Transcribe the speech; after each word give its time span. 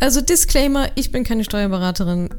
Also 0.00 0.20
Disclaimer, 0.20 0.88
ich 0.94 1.10
bin 1.10 1.24
keine 1.24 1.44
Steuerberaterin, 1.44 2.30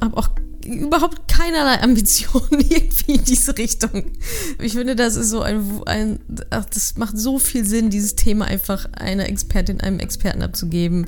habe 0.00 0.16
auch 0.16 0.30
überhaupt 0.64 1.28
keinerlei 1.28 1.82
Ambitionen 1.82 2.60
irgendwie 2.70 3.12
in 3.12 3.24
diese 3.24 3.56
Richtung. 3.56 4.12
Ich 4.60 4.72
finde, 4.72 4.96
das 4.96 5.16
ist 5.16 5.30
so 5.30 5.42
ein, 5.42 5.82
ein 5.86 6.18
ach, 6.50 6.64
das 6.66 6.96
macht 6.96 7.18
so 7.18 7.38
viel 7.38 7.64
Sinn, 7.64 7.90
dieses 7.90 8.16
Thema 8.16 8.46
einfach 8.46 8.86
einer 8.92 9.28
Expertin, 9.28 9.80
einem 9.80 9.98
Experten 9.98 10.42
abzugeben. 10.42 11.06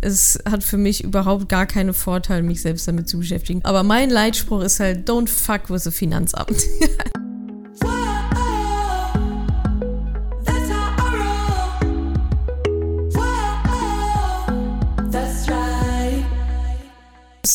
Es 0.00 0.38
hat 0.48 0.62
für 0.62 0.76
mich 0.76 1.04
überhaupt 1.04 1.48
gar 1.48 1.66
keine 1.66 1.94
Vorteile, 1.94 2.42
mich 2.42 2.62
selbst 2.62 2.86
damit 2.86 3.08
zu 3.08 3.18
beschäftigen. 3.18 3.64
Aber 3.64 3.82
mein 3.82 4.10
Leitspruch 4.10 4.62
ist 4.62 4.80
halt, 4.80 5.08
don't 5.08 5.28
fuck 5.28 5.70
with 5.70 5.84
the 5.84 5.90
Finanzamt. 5.90 6.62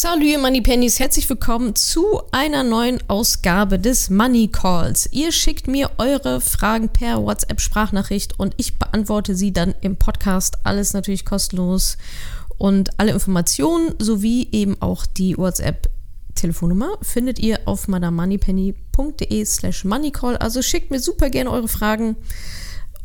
Salut, 0.03 0.41
Money 0.41 0.59
Pennies, 0.59 0.99
herzlich 0.99 1.29
willkommen 1.29 1.75
zu 1.75 2.23
einer 2.33 2.65
neuen 2.65 2.99
Ausgabe 3.07 3.79
des 3.79 4.09
Money 4.09 4.49
Calls. 4.49 5.07
Ihr 5.13 5.31
schickt 5.31 5.69
mir 5.69 5.91
eure 5.97 6.41
Fragen 6.41 6.89
per 6.89 7.23
WhatsApp-Sprachnachricht 7.23 8.37
und 8.37 8.53
ich 8.57 8.77
beantworte 8.77 9.33
sie 9.33 9.53
dann 9.53 9.73
im 9.79 9.95
Podcast. 9.95 10.57
Alles 10.63 10.91
natürlich 10.91 11.23
kostenlos 11.23 11.97
und 12.57 12.99
alle 12.99 13.13
Informationen 13.13 13.93
sowie 13.97 14.49
eben 14.51 14.75
auch 14.81 15.05
die 15.05 15.37
WhatsApp 15.37 15.89
Telefonnummer 16.35 16.97
findet 17.01 17.39
ihr 17.39 17.61
auf 17.63 17.87
madamoneypenny.de 17.87 19.45
slash 19.45 19.85
moneycall. 19.85 20.35
Also 20.35 20.61
schickt 20.61 20.91
mir 20.91 20.99
super 20.99 21.29
gerne 21.29 21.49
eure 21.49 21.69
Fragen. 21.69 22.17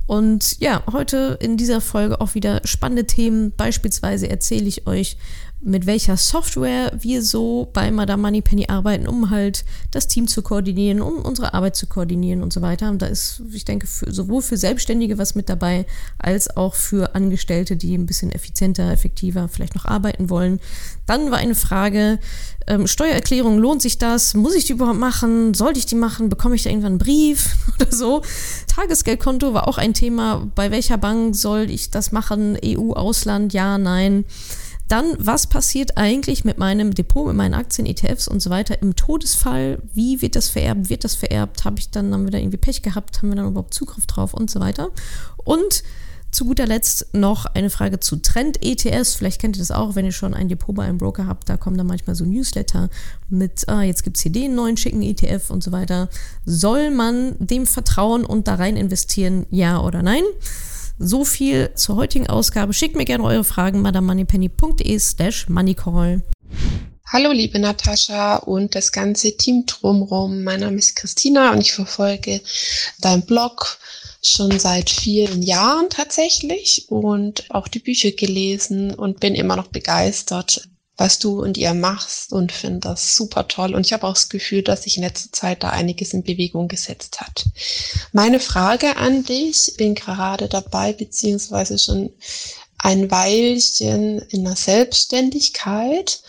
Und 0.09 0.59
ja, 0.59 0.83
heute 0.91 1.39
in 1.41 1.59
dieser 1.59 1.83
Folge 1.83 2.21
auch 2.21 2.35
wieder 2.35 2.63
spannende 2.65 3.05
Themen. 3.05 3.53
Beispielsweise 3.53 4.29
erzähle 4.29 4.67
ich 4.67 4.87
euch, 4.87 5.19
mit 5.61 5.87
welcher 5.87 6.17
Software 6.17 6.93
wir 7.01 7.21
so 7.23 7.69
bei 7.73 7.91
Madame 7.91 8.23
Moneypenny 8.23 8.67
arbeiten, 8.69 9.09
um 9.09 9.31
halt 9.31 9.65
das 9.91 10.07
Team 10.07 10.29
zu 10.29 10.43
koordinieren, 10.43 11.01
um 11.01 11.19
unsere 11.19 11.53
Arbeit 11.53 11.75
zu 11.75 11.89
koordinieren 11.89 12.43
und 12.43 12.53
so 12.53 12.63
weiter. 12.63 12.91
Und 12.91 13.03
da 13.03 13.07
ist, 13.07 13.43
ich 13.53 13.65
denke, 13.65 13.89
für, 13.89 14.13
sowohl 14.13 14.41
für 14.41 14.57
Selbstständige 14.57 15.19
was 15.19 15.35
mit 15.35 15.49
dabei, 15.49 15.85
als 16.17 16.57
auch 16.57 16.75
für 16.75 17.17
Angestellte, 17.17 17.77
die 17.77 17.97
ein 17.97 18.07
bisschen 18.07 18.31
effizienter, 18.31 18.93
effektiver 18.93 19.49
vielleicht 19.49 19.75
noch 19.75 19.85
arbeiten 19.85 20.31
wollen. 20.31 20.61
Dann 21.07 21.33
war 21.33 21.39
eine 21.39 21.57
Frage, 21.57 22.21
ähm, 22.69 22.87
Steuererklärung, 22.87 23.59
lohnt 23.59 23.83
sich 23.83 23.99
das? 23.99 24.35
Muss 24.35 24.55
ich 24.55 24.67
die 24.67 24.75
überhaupt 24.75 24.99
machen? 24.99 25.55
Sollte 25.55 25.81
ich 25.81 25.87
die 25.87 25.97
machen? 25.97 26.29
Bekomme 26.29 26.55
ich 26.55 26.63
da 26.63 26.71
irgendwann 26.71 26.93
einen 26.93 26.99
Brief 26.99 27.57
oder 27.81 27.91
so? 27.91 28.23
Tagesgeldkonto 28.69 29.55
war 29.55 29.67
auch 29.67 29.79
ein 29.79 29.93
Thema. 29.93 30.49
Bei 30.55 30.71
welcher 30.71 30.99
Bank 30.99 31.35
soll 31.35 31.69
ich 31.69 31.91
das 31.91 32.13
machen? 32.13 32.57
EU, 32.65 32.93
Ausland, 32.93 33.53
ja, 33.53 33.77
nein. 33.77 34.25
Dann, 34.89 35.15
was 35.19 35.47
passiert 35.47 35.97
eigentlich 35.99 36.45
mit 36.45 36.59
meinem 36.59 36.95
Depot, 36.95 37.27
mit 37.27 37.37
meinen 37.37 37.55
Aktien, 37.55 37.87
ETFs 37.87 38.27
und 38.27 38.41
so 38.41 38.51
weiter 38.51 38.81
im 38.81 38.97
Todesfall? 38.97 39.83
Wie 39.93 40.23
wird 40.23 40.35
das 40.35 40.49
vererbt? 40.49 40.89
Wird 40.89 41.05
das 41.05 41.15
vererbt? 41.15 41.65
Habe 41.65 41.79
ich 41.79 41.91
dann, 41.91 42.13
haben 42.13 42.25
wir 42.25 42.31
da 42.31 42.39
irgendwie 42.39 42.57
Pech 42.57 42.83
gehabt? 42.83 43.19
Haben 43.19 43.29
wir 43.29 43.37
dann 43.37 43.49
überhaupt 43.49 43.75
Zugriff 43.75 44.07
drauf 44.07 44.33
und 44.33 44.51
so 44.51 44.61
weiter? 44.61 44.91
Und 45.45 45.83
zu 46.31 46.45
guter 46.45 46.67
Letzt 46.67 47.07
noch 47.15 47.47
eine 47.47 47.71
Frage 47.71 48.01
zu 48.01 48.17
Trend-ETFs. 48.17 49.15
Vielleicht 49.15 49.41
kennt 49.41 49.57
ihr 49.57 49.61
das 49.61 49.71
auch, 49.71 49.95
wenn 49.95 50.05
ihr 50.05 50.13
schon 50.13 50.35
ein 50.35 50.49
Depot 50.49 50.75
bei 50.75 50.85
einem 50.85 50.99
Broker 50.99 51.27
habt. 51.27 51.49
Da 51.49 51.57
kommen 51.57 51.79
dann 51.79 51.87
manchmal 51.87 52.17
so 52.17 52.25
Newsletter 52.25 52.91
mit, 53.31 53.69
ah, 53.69 53.83
jetzt 53.83 54.05
gibt 54.05 54.19
es 54.19 54.23
hier 54.23 54.33
den 54.33 54.55
neuen 54.55 54.77
schicken 54.77 55.03
ETF 55.03 55.51
und 55.51 55.63
so 55.63 55.73
weiter. 55.73 56.09
Soll 56.45 56.91
man 56.91 57.35
dem 57.39 57.67
vertrauen 57.67 58.25
und 58.25 58.47
da 58.47 58.57
rein 58.57 58.77
investieren, 58.77 59.47
ja 59.51 59.81
oder 59.81 60.03
nein? 60.03 60.23
So 60.99 61.25
viel 61.25 61.73
zur 61.75 61.97
heutigen 61.97 62.29
Ausgabe. 62.29 62.75
Schickt 62.75 62.97
mir 62.97 63.05
gerne 63.05 63.25
eure 63.25 63.45
Fragen 63.45 63.83
madamoneypenny.de 63.83 64.99
slash 64.99 65.49
moneycall. 65.49 66.23
Hallo 67.07 67.33
liebe 67.33 67.59
Natascha 67.59 68.37
und 68.37 68.75
das 68.75 68.93
ganze 68.93 69.37
Team 69.37 69.65
drumherum. 69.67 70.45
Mein 70.45 70.61
Name 70.61 70.77
ist 70.77 70.97
Christina 70.97 71.53
und 71.53 71.61
ich 71.61 71.73
verfolge 71.73 72.41
deinen 73.01 73.25
Blog 73.25 73.79
schon 74.23 74.59
seit 74.59 74.91
vielen 74.91 75.43
Jahren 75.43 75.89
tatsächlich 75.89 76.87
und 76.89 77.45
auch 77.51 77.69
die 77.69 77.79
Bücher 77.79 78.11
gelesen 78.11 78.93
und 78.93 79.21
bin 79.21 79.35
immer 79.35 79.57
noch 79.57 79.69
begeistert 79.69 80.69
was 80.99 81.21
du 81.21 81.41
und 81.41 81.57
ihr 81.57 81.73
machst 81.75 82.33
und 82.33 82.51
finde 82.53 82.81
das 82.81 83.15
super 83.15 83.47
toll. 83.49 83.75
Und 83.75 83.87
ich 83.87 83.93
habe 83.93 84.07
auch 84.07 84.15
das 84.15 84.29
Gefühl, 84.29 84.63
dass 84.63 84.83
sich 84.83 84.97
in 84.97 85.05
letzter 85.05 85.33
Zeit 85.33 85.63
da 85.63 85.71
einiges 85.71 86.13
in 86.13 86.25
Bewegung 86.25 86.67
gesetzt 86.67 87.21
hat. 87.21 87.47
Meine 88.13 88.41
Frage 88.41 88.97
an 88.97 89.25
dich, 89.25 89.75
bin 89.79 89.95
gerade 89.95 90.49
dabei, 90.49 90.93
beziehungsweise 90.93 91.79
schon 91.79 92.11
ein 92.79 93.11
Weilchen 93.11 94.19
in 94.19 94.45
der 94.45 94.57
Selbstständigkeit. 94.57 96.21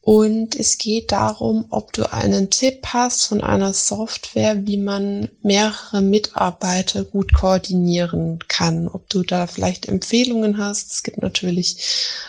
Und 0.00 0.56
es 0.56 0.78
geht 0.78 1.12
darum, 1.12 1.66
ob 1.68 1.92
du 1.92 2.10
einen 2.10 2.48
Tipp 2.48 2.86
hast 2.86 3.26
von 3.26 3.42
einer 3.42 3.74
Software, 3.74 4.66
wie 4.66 4.78
man 4.78 5.28
mehrere 5.42 6.00
Mitarbeiter 6.00 7.04
gut 7.04 7.34
koordinieren 7.34 8.38
kann. 8.48 8.88
Ob 8.88 9.10
du 9.10 9.22
da 9.22 9.46
vielleicht 9.46 9.84
Empfehlungen 9.86 10.56
hast. 10.56 10.92
Es 10.92 11.02
gibt 11.02 11.20
natürlich 11.20 11.76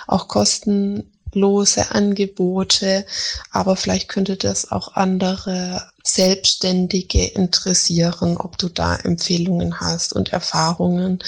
auch 0.07 0.27
Kosten 0.27 1.09
lose 1.33 1.91
Angebote, 1.91 3.05
aber 3.51 3.75
vielleicht 3.75 4.09
könnte 4.09 4.35
das 4.35 4.71
auch 4.71 4.95
andere 4.95 5.89
Selbstständige 6.13 7.25
interessieren, 7.25 8.37
ob 8.37 8.57
du 8.57 8.69
da 8.69 8.95
Empfehlungen 8.95 9.79
hast 9.79 10.13
und 10.13 10.33
Erfahrungen, 10.33 11.19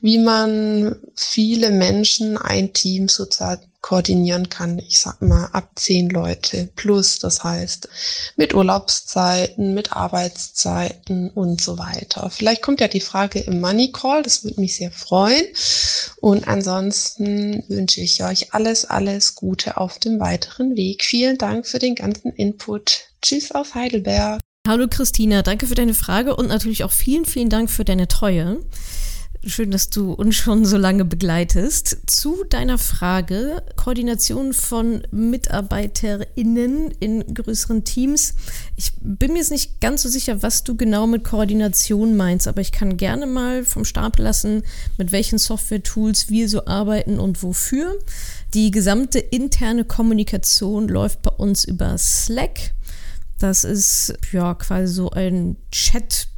wie 0.00 0.18
man 0.18 0.96
viele 1.14 1.70
Menschen, 1.70 2.36
ein 2.36 2.72
Team 2.72 3.08
sozusagen 3.08 3.68
koordinieren 3.80 4.48
kann. 4.48 4.78
Ich 4.80 4.98
sag 4.98 5.22
mal 5.22 5.46
ab 5.52 5.70
zehn 5.76 6.10
Leute 6.10 6.68
plus, 6.74 7.20
das 7.20 7.44
heißt 7.44 7.88
mit 8.36 8.52
Urlaubszeiten, 8.52 9.72
mit 9.72 9.92
Arbeitszeiten 9.92 11.30
und 11.30 11.60
so 11.60 11.78
weiter. 11.78 12.28
Vielleicht 12.30 12.62
kommt 12.62 12.80
ja 12.80 12.88
die 12.88 13.00
Frage 13.00 13.38
im 13.40 13.60
Money 13.60 13.92
Call, 13.92 14.22
das 14.22 14.44
würde 14.44 14.60
mich 14.60 14.76
sehr 14.76 14.90
freuen. 14.90 15.44
Und 16.20 16.48
ansonsten 16.48 17.64
wünsche 17.68 18.00
ich 18.00 18.22
euch 18.24 18.52
alles, 18.52 18.84
alles 18.84 19.36
Gute 19.36 19.76
auf 19.76 19.98
dem 19.98 20.18
weiteren 20.18 20.76
Weg. 20.76 21.04
Vielen 21.04 21.38
Dank 21.38 21.66
für 21.66 21.78
den 21.78 21.94
ganzen 21.94 22.32
Input. 22.32 23.04
Tschüss 23.22 23.52
aus 23.52 23.74
Heidelberg. 23.74 24.40
Hallo 24.66 24.86
Christina, 24.88 25.42
danke 25.42 25.66
für 25.66 25.74
deine 25.74 25.94
Frage 25.94 26.36
und 26.36 26.48
natürlich 26.48 26.84
auch 26.84 26.92
vielen, 26.92 27.24
vielen 27.24 27.48
Dank 27.48 27.70
für 27.70 27.84
deine 27.84 28.06
Treue. 28.06 28.60
Schön, 29.46 29.70
dass 29.70 29.88
du 29.88 30.12
uns 30.12 30.34
schon 30.34 30.64
so 30.64 30.76
lange 30.76 31.04
begleitest. 31.04 31.96
Zu 32.06 32.44
deiner 32.50 32.76
Frage, 32.76 33.62
Koordination 33.76 34.52
von 34.52 35.06
MitarbeiterInnen 35.12 36.90
in 36.98 37.34
größeren 37.34 37.84
Teams. 37.84 38.34
Ich 38.76 38.92
bin 39.00 39.32
mir 39.32 39.38
jetzt 39.38 39.52
nicht 39.52 39.80
ganz 39.80 40.02
so 40.02 40.08
sicher, 40.08 40.42
was 40.42 40.64
du 40.64 40.76
genau 40.76 41.06
mit 41.06 41.22
Koordination 41.22 42.16
meinst, 42.16 42.48
aber 42.48 42.60
ich 42.60 42.72
kann 42.72 42.96
gerne 42.96 43.26
mal 43.26 43.64
vom 43.64 43.84
Stapel 43.84 44.24
lassen, 44.24 44.64
mit 44.98 45.12
welchen 45.12 45.38
Software-Tools 45.38 46.28
wir 46.28 46.48
so 46.48 46.66
arbeiten 46.66 47.20
und 47.20 47.42
wofür. 47.42 47.96
Die 48.54 48.72
gesamte 48.72 49.20
interne 49.20 49.84
Kommunikation 49.84 50.88
läuft 50.88 51.22
bei 51.22 51.30
uns 51.30 51.64
über 51.64 51.96
Slack. 51.96 52.74
Das 53.38 53.64
ist 53.64 54.14
ja 54.32 54.54
quasi 54.54 54.92
so 54.92 55.10
ein 55.10 55.56
Chat 55.70 56.28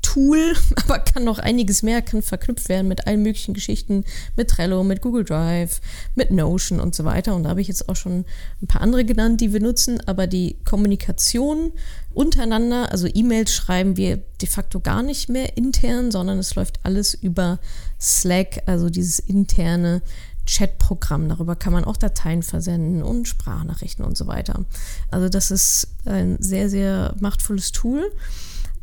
Tool, 0.00 0.54
aber 0.76 1.00
kann 1.00 1.24
noch 1.24 1.38
einiges 1.38 1.82
mehr, 1.82 2.00
kann 2.00 2.22
verknüpft 2.22 2.68
werden 2.68 2.88
mit 2.88 3.06
allen 3.06 3.22
möglichen 3.22 3.52
Geschichten, 3.52 4.04
mit 4.36 4.48
Trello, 4.48 4.82
mit 4.82 5.02
Google 5.02 5.24
Drive, 5.24 5.80
mit 6.14 6.30
Notion 6.30 6.80
und 6.80 6.94
so 6.94 7.04
weiter. 7.04 7.34
Und 7.34 7.42
da 7.42 7.50
habe 7.50 7.60
ich 7.60 7.68
jetzt 7.68 7.88
auch 7.88 7.96
schon 7.96 8.24
ein 8.62 8.66
paar 8.66 8.80
andere 8.80 9.04
genannt, 9.04 9.40
die 9.40 9.52
wir 9.52 9.60
nutzen, 9.60 10.00
aber 10.06 10.26
die 10.26 10.56
Kommunikation 10.64 11.72
untereinander, 12.14 12.90
also 12.90 13.06
E-Mails 13.06 13.52
schreiben 13.52 13.96
wir 13.96 14.16
de 14.40 14.48
facto 14.48 14.80
gar 14.80 15.02
nicht 15.02 15.28
mehr 15.28 15.56
intern, 15.56 16.10
sondern 16.10 16.38
es 16.38 16.54
läuft 16.54 16.80
alles 16.84 17.14
über 17.14 17.58
Slack, 18.00 18.62
also 18.66 18.88
dieses 18.88 19.18
interne 19.18 20.00
Chatprogramm. 20.48 21.28
Darüber 21.28 21.56
kann 21.56 21.72
man 21.72 21.84
auch 21.84 21.96
Dateien 21.96 22.42
versenden 22.42 23.02
und 23.02 23.28
Sprachnachrichten 23.28 24.04
und 24.04 24.16
so 24.16 24.26
weiter. 24.26 24.64
Also 25.10 25.28
das 25.28 25.50
ist 25.50 25.88
ein 26.06 26.36
sehr, 26.40 26.70
sehr 26.70 27.14
machtvolles 27.20 27.72
Tool 27.72 28.10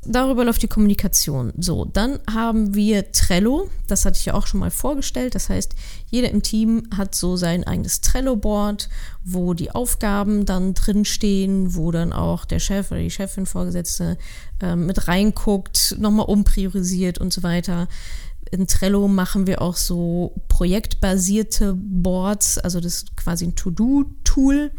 darüber 0.05 0.45
läuft 0.45 0.61
die 0.61 0.67
Kommunikation. 0.67 1.51
So, 1.57 1.85
dann 1.85 2.19
haben 2.31 2.75
wir 2.75 3.11
Trello. 3.11 3.69
Das 3.87 4.05
hatte 4.05 4.17
ich 4.19 4.25
ja 4.25 4.33
auch 4.33 4.47
schon 4.47 4.59
mal 4.59 4.71
vorgestellt. 4.71 5.35
Das 5.35 5.49
heißt, 5.49 5.73
jeder 6.09 6.29
im 6.29 6.41
Team 6.41 6.83
hat 6.95 7.15
so 7.15 7.37
sein 7.37 7.63
eigenes 7.65 8.01
Trello-Board, 8.01 8.89
wo 9.23 9.53
die 9.53 9.71
Aufgaben 9.71 10.45
dann 10.45 10.73
drinstehen, 10.73 11.75
wo 11.75 11.91
dann 11.91 12.13
auch 12.13 12.45
der 12.45 12.59
Chef 12.59 12.91
oder 12.91 13.01
die 13.01 13.11
Chefin, 13.11 13.45
Vorgesetzte 13.45 14.17
äh, 14.61 14.75
mit 14.75 15.07
reinguckt, 15.07 15.95
nochmal 15.99 16.27
umpriorisiert 16.27 17.17
und 17.17 17.33
so 17.33 17.43
weiter. 17.43 17.87
In 18.51 18.67
Trello 18.67 19.07
machen 19.07 19.47
wir 19.47 19.61
auch 19.61 19.75
so 19.75 20.33
projektbasierte 20.47 21.73
Boards, 21.75 22.57
also 22.57 22.79
das 22.79 22.97
ist 22.97 23.17
quasi 23.17 23.45
ein 23.45 23.55
To-Do-Tool 23.55 24.15
Tool 24.23 24.71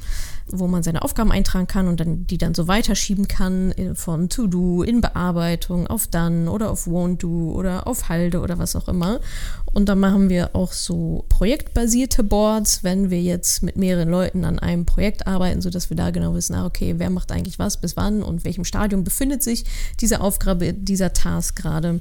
wo 0.48 0.68
man 0.68 0.82
seine 0.82 1.02
Aufgaben 1.02 1.32
eintragen 1.32 1.66
kann 1.66 1.88
und 1.88 1.98
dann 1.98 2.26
die 2.26 2.38
dann 2.38 2.54
so 2.54 2.68
weiterschieben 2.68 3.26
kann 3.26 3.74
von 3.94 4.28
To 4.28 4.46
Do 4.46 4.82
in 4.82 5.00
Bearbeitung 5.00 5.86
auf 5.88 6.06
Done 6.06 6.50
oder 6.50 6.70
auf 6.70 6.86
Won't 6.86 7.18
Do 7.18 7.52
oder 7.52 7.86
auf 7.86 8.08
Halde 8.08 8.40
oder 8.40 8.58
was 8.58 8.76
auch 8.76 8.88
immer. 8.88 9.20
Und 9.64 9.88
dann 9.88 9.98
machen 9.98 10.28
wir 10.28 10.54
auch 10.54 10.72
so 10.72 11.24
projektbasierte 11.28 12.22
Boards, 12.22 12.84
wenn 12.84 13.10
wir 13.10 13.20
jetzt 13.20 13.62
mit 13.62 13.76
mehreren 13.76 14.08
Leuten 14.08 14.44
an 14.44 14.58
einem 14.58 14.86
Projekt 14.86 15.26
arbeiten, 15.26 15.60
sodass 15.60 15.90
wir 15.90 15.96
da 15.96 16.10
genau 16.10 16.34
wissen, 16.34 16.54
ah, 16.54 16.66
okay, 16.66 16.94
wer 16.98 17.10
macht 17.10 17.32
eigentlich 17.32 17.58
was, 17.58 17.80
bis 17.80 17.96
wann 17.96 18.22
und 18.22 18.44
welchem 18.44 18.64
Stadium 18.64 19.02
befindet 19.02 19.42
sich 19.42 19.64
diese 20.00 20.20
Aufgabe, 20.20 20.72
dieser 20.72 21.12
Task 21.12 21.56
gerade. 21.56 22.00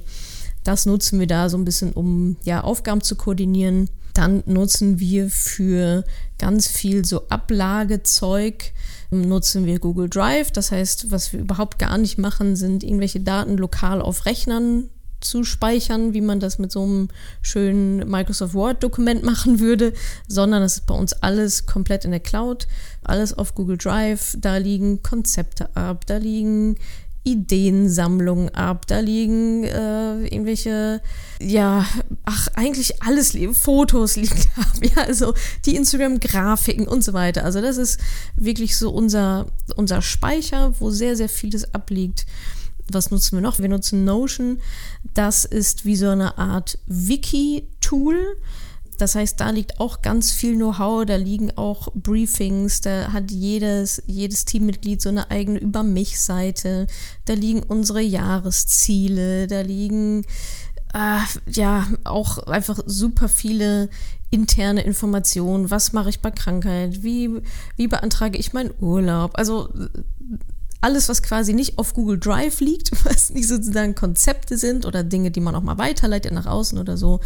Das 0.66 0.86
nutzen 0.86 1.20
wir 1.20 1.26
da 1.26 1.48
so 1.48 1.56
ein 1.56 1.64
bisschen, 1.64 1.92
um 1.92 2.36
ja, 2.44 2.62
Aufgaben 2.62 3.00
zu 3.00 3.16
koordinieren 3.16 3.88
dann 4.16 4.42
nutzen 4.46 4.98
wir 4.98 5.28
für 5.28 6.04
ganz 6.38 6.68
viel 6.68 7.04
so 7.04 7.28
Ablagezeug, 7.28 8.72
nutzen 9.10 9.66
wir 9.66 9.78
Google 9.78 10.08
Drive. 10.08 10.50
Das 10.50 10.72
heißt, 10.72 11.10
was 11.10 11.32
wir 11.32 11.40
überhaupt 11.40 11.78
gar 11.78 11.98
nicht 11.98 12.16
machen, 12.16 12.56
sind 12.56 12.82
irgendwelche 12.82 13.20
Daten 13.20 13.58
lokal 13.58 14.00
auf 14.00 14.24
Rechnern 14.24 14.88
zu 15.20 15.44
speichern, 15.44 16.14
wie 16.14 16.20
man 16.20 16.40
das 16.40 16.58
mit 16.58 16.70
so 16.72 16.82
einem 16.82 17.08
schönen 17.42 18.08
Microsoft 18.08 18.54
Word-Dokument 18.54 19.22
machen 19.24 19.60
würde, 19.60 19.92
sondern 20.28 20.62
es 20.62 20.76
ist 20.76 20.86
bei 20.86 20.94
uns 20.94 21.12
alles 21.14 21.66
komplett 21.66 22.04
in 22.04 22.10
der 22.10 22.20
Cloud, 22.20 22.68
alles 23.02 23.36
auf 23.36 23.54
Google 23.54 23.76
Drive. 23.76 24.36
Da 24.38 24.56
liegen 24.56 25.02
Konzepte 25.02 25.74
ab, 25.76 26.06
da 26.06 26.16
liegen 26.16 26.76
Ideensammlungen 27.26 28.54
ab, 28.54 28.86
da 28.86 29.00
liegen 29.00 29.64
äh, 29.64 30.24
irgendwelche, 30.26 31.02
ja, 31.40 31.84
ach, 32.24 32.48
eigentlich 32.54 33.02
alles, 33.02 33.36
Fotos 33.52 34.14
liegen 34.14 34.38
ab, 34.56 34.72
ja, 34.80 35.02
also 35.02 35.34
die 35.64 35.74
Instagram-Grafiken 35.74 36.86
und 36.86 37.02
so 37.02 37.12
weiter. 37.12 37.44
Also 37.44 37.60
das 37.60 37.78
ist 37.78 38.00
wirklich 38.36 38.76
so 38.76 38.90
unser, 38.90 39.46
unser 39.74 40.02
Speicher, 40.02 40.74
wo 40.78 40.90
sehr, 40.90 41.16
sehr 41.16 41.28
vieles 41.28 41.74
abliegt. 41.74 42.26
Was 42.92 43.10
nutzen 43.10 43.38
wir 43.38 43.42
noch? 43.42 43.58
Wir 43.58 43.68
nutzen 43.68 44.04
Notion. 44.04 44.60
Das 45.12 45.44
ist 45.44 45.84
wie 45.84 45.96
so 45.96 46.08
eine 46.08 46.38
Art 46.38 46.78
Wiki-Tool 46.86 48.36
das 48.96 49.14
heißt, 49.14 49.40
da 49.40 49.50
liegt 49.50 49.80
auch 49.80 50.02
ganz 50.02 50.32
viel 50.32 50.56
Know-how, 50.56 51.04
da 51.04 51.16
liegen 51.16 51.56
auch 51.56 51.88
Briefings, 51.94 52.80
da 52.80 53.12
hat 53.12 53.30
jedes, 53.30 54.02
jedes 54.06 54.44
Teammitglied 54.44 55.02
so 55.02 55.08
eine 55.08 55.30
eigene 55.30 55.58
Über 55.58 55.82
mich-Seite, 55.82 56.86
da 57.24 57.34
liegen 57.34 57.62
unsere 57.62 58.00
Jahresziele, 58.00 59.46
da 59.46 59.60
liegen 59.60 60.24
äh, 60.94 61.20
ja 61.50 61.86
auch 62.04 62.38
einfach 62.46 62.80
super 62.86 63.28
viele 63.28 63.88
interne 64.30 64.82
Informationen. 64.82 65.70
Was 65.70 65.92
mache 65.92 66.10
ich 66.10 66.20
bei 66.20 66.30
Krankheit? 66.30 67.02
Wie, 67.02 67.30
wie 67.76 67.88
beantrage 67.88 68.38
ich 68.38 68.52
meinen 68.52 68.74
Urlaub? 68.80 69.32
Also 69.34 69.68
alles, 70.80 71.08
was 71.08 71.22
quasi 71.22 71.52
nicht 71.52 71.78
auf 71.78 71.94
Google 71.94 72.18
Drive 72.18 72.60
liegt, 72.60 72.92
was 73.04 73.30
nicht 73.30 73.48
sozusagen 73.48 73.94
Konzepte 73.94 74.58
sind 74.58 74.86
oder 74.86 75.02
Dinge, 75.02 75.30
die 75.30 75.40
man 75.40 75.54
auch 75.54 75.62
mal 75.62 75.78
weiterleitet 75.78 76.32
nach 76.32 76.46
außen 76.46 76.78
oder 76.78 76.96
so, 76.96 77.20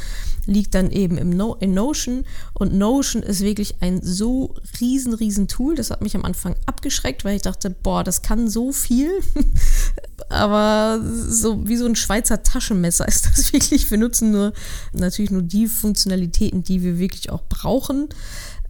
liegt 0.47 0.75
dann 0.75 0.91
eben 0.91 1.19
im 1.19 1.31
no 1.31 1.55
in 1.61 1.75
Notion. 1.75 2.25
Und 2.55 2.75
Notion 2.75 3.23
ist 3.23 3.41
wirklich 3.41 3.77
ein 3.81 4.01
so 4.03 4.55
riesen, 4.81 5.15
riesen 5.15 5.49
Tool. 5.49 5.75
Das 5.75 5.91
hat 5.91 6.03
mich 6.03 6.15
am 6.15 6.25
Anfang 6.25 6.57
abgeschreckt, 6.67 7.25
weil 7.25 7.37
ich 7.37 7.43
dachte, 7.43 7.71
boah, 7.71 8.05
das 8.05 8.23
kann 8.23 8.49
so 8.49 8.73
viel. 8.73 9.11
Aber 10.29 11.01
so 11.03 11.67
wie 11.67 11.77
so 11.77 11.87
ein 11.87 11.97
Schweizer 11.97 12.43
Taschenmesser 12.43 13.07
ist 13.09 13.27
das 13.27 13.53
wirklich. 13.53 13.91
Wir 13.91 13.99
nutzen 13.99 14.31
nur 14.31 14.53
natürlich 14.93 15.31
nur 15.31 15.43
die 15.43 15.67
Funktionalitäten, 15.67 16.63
die 16.63 16.83
wir 16.83 16.99
wirklich 16.99 17.31
auch 17.31 17.43
brauchen. 17.49 18.09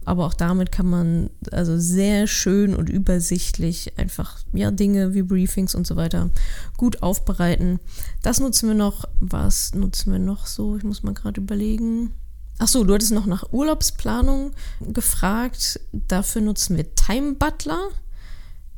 Aber 0.03 0.25
auch 0.25 0.33
damit 0.33 0.71
kann 0.71 0.87
man 0.87 1.29
also 1.51 1.77
sehr 1.77 2.25
schön 2.25 2.75
und 2.75 2.89
übersichtlich 2.89 3.97
einfach 3.99 4.39
ja 4.51 4.71
Dinge 4.71 5.13
wie 5.13 5.21
Briefings 5.21 5.75
und 5.75 5.85
so 5.85 5.95
weiter 5.95 6.31
gut 6.77 7.03
aufbereiten. 7.03 7.79
Das 8.23 8.39
nutzen 8.39 8.67
wir 8.67 8.75
noch. 8.75 9.05
Was 9.19 9.75
nutzen 9.75 10.11
wir 10.11 10.19
noch 10.19 10.47
so? 10.47 10.75
Ich 10.75 10.83
muss 10.83 11.03
mal 11.03 11.13
gerade 11.13 11.39
überlegen. 11.39 12.13
Ach 12.57 12.67
so, 12.67 12.83
du 12.83 12.93
hattest 12.93 13.11
noch 13.11 13.25
nach 13.25 13.51
Urlaubsplanung 13.51 14.51
gefragt. 14.81 15.79
Dafür 15.91 16.41
nutzen 16.41 16.77
wir 16.77 16.95
Time 16.95 17.33
Butler. 17.33 17.89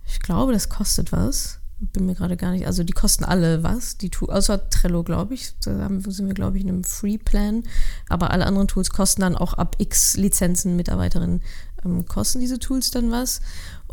Ich 0.05 0.19
glaube, 0.19 0.53
das 0.53 0.69
kostet 0.69 1.11
was 1.11 1.59
bin 1.91 2.05
mir 2.05 2.15
gerade 2.15 2.37
gar 2.37 2.51
nicht, 2.51 2.65
also 2.65 2.83
die 2.83 2.93
kosten 2.93 3.23
alle 3.23 3.63
was, 3.63 3.97
die 3.97 4.09
Tools, 4.09 4.31
außer 4.31 4.69
Trello, 4.69 5.03
glaube 5.03 5.33
ich. 5.33 5.53
Da 5.61 5.89
sind 6.07 6.27
wir, 6.27 6.33
glaube 6.33 6.57
ich, 6.57 6.63
in 6.63 6.69
einem 6.69 6.83
Free-Plan. 6.83 7.63
Aber 8.09 8.31
alle 8.31 8.45
anderen 8.45 8.67
Tools 8.67 8.89
kosten 8.89 9.21
dann 9.21 9.35
auch 9.35 9.53
ab 9.53 9.75
X 9.79 10.15
Lizenzen 10.15 10.75
Mitarbeiterinnen, 10.75 11.41
ähm, 11.83 12.05
kosten 12.05 12.39
diese 12.39 12.59
Tools 12.59 12.91
dann 12.91 13.11
was. 13.11 13.41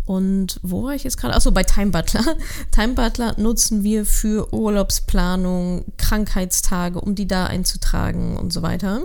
Und 0.06 0.58
wo 0.62 0.84
war 0.84 0.94
ich 0.94 1.04
jetzt 1.04 1.18
gerade? 1.18 1.34
Achso, 1.34 1.52
bei 1.52 1.62
Time 1.62 1.90
Butler. 1.90 2.24
Time 2.72 2.94
Butler 2.94 3.34
nutzen 3.38 3.84
wir 3.84 4.04
für 4.04 4.52
Urlaubsplanung, 4.52 5.84
Krankheitstage, 5.98 7.00
um 7.00 7.14
die 7.14 7.28
da 7.28 7.46
einzutragen 7.46 8.36
und 8.36 8.52
so 8.52 8.62
weiter. 8.62 9.02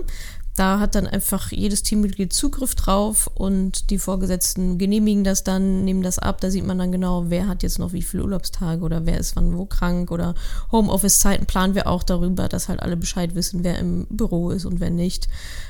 Da 0.56 0.80
hat 0.80 0.94
dann 0.94 1.06
einfach 1.06 1.52
jedes 1.52 1.82
Teammitglied 1.82 2.32
Zugriff 2.32 2.74
drauf 2.74 3.30
und 3.34 3.90
die 3.90 3.98
Vorgesetzten 3.98 4.78
genehmigen 4.78 5.22
das 5.22 5.44
dann, 5.44 5.84
nehmen 5.84 6.02
das 6.02 6.18
ab. 6.18 6.40
Da 6.40 6.50
sieht 6.50 6.66
man 6.66 6.78
dann 6.78 6.92
genau, 6.92 7.26
wer 7.28 7.46
hat 7.46 7.62
jetzt 7.62 7.78
noch 7.78 7.92
wie 7.92 8.02
viele 8.02 8.24
Urlaubstage 8.24 8.82
oder 8.82 9.04
wer 9.04 9.18
ist 9.18 9.36
wann 9.36 9.56
wo 9.56 9.66
krank 9.66 10.10
oder 10.10 10.34
Homeoffice-Zeiten 10.72 11.44
planen 11.44 11.74
wir 11.74 11.86
auch 11.86 12.02
darüber, 12.02 12.48
dass 12.48 12.68
halt 12.68 12.80
alle 12.80 12.96
Bescheid 12.96 13.34
wissen, 13.34 13.64
wer 13.64 13.78
im 13.78 14.06
Büro 14.08 14.50
ist 14.50 14.64
und 14.64 14.80
wer 14.80 14.90
nicht. 14.90 15.28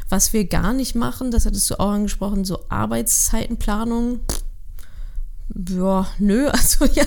Was 0.09 0.33
wir 0.33 0.44
gar 0.44 0.73
nicht 0.73 0.94
machen, 0.94 1.32
das 1.32 1.47
hattest 1.47 1.69
du 1.69 1.81
auch 1.81 1.91
angesprochen, 1.91 2.44
so 2.44 2.61
Arbeitszeitenplanung. 2.69 4.21
Ja, 5.69 6.06
nö, 6.19 6.47
also 6.50 6.85
ja, 6.85 7.05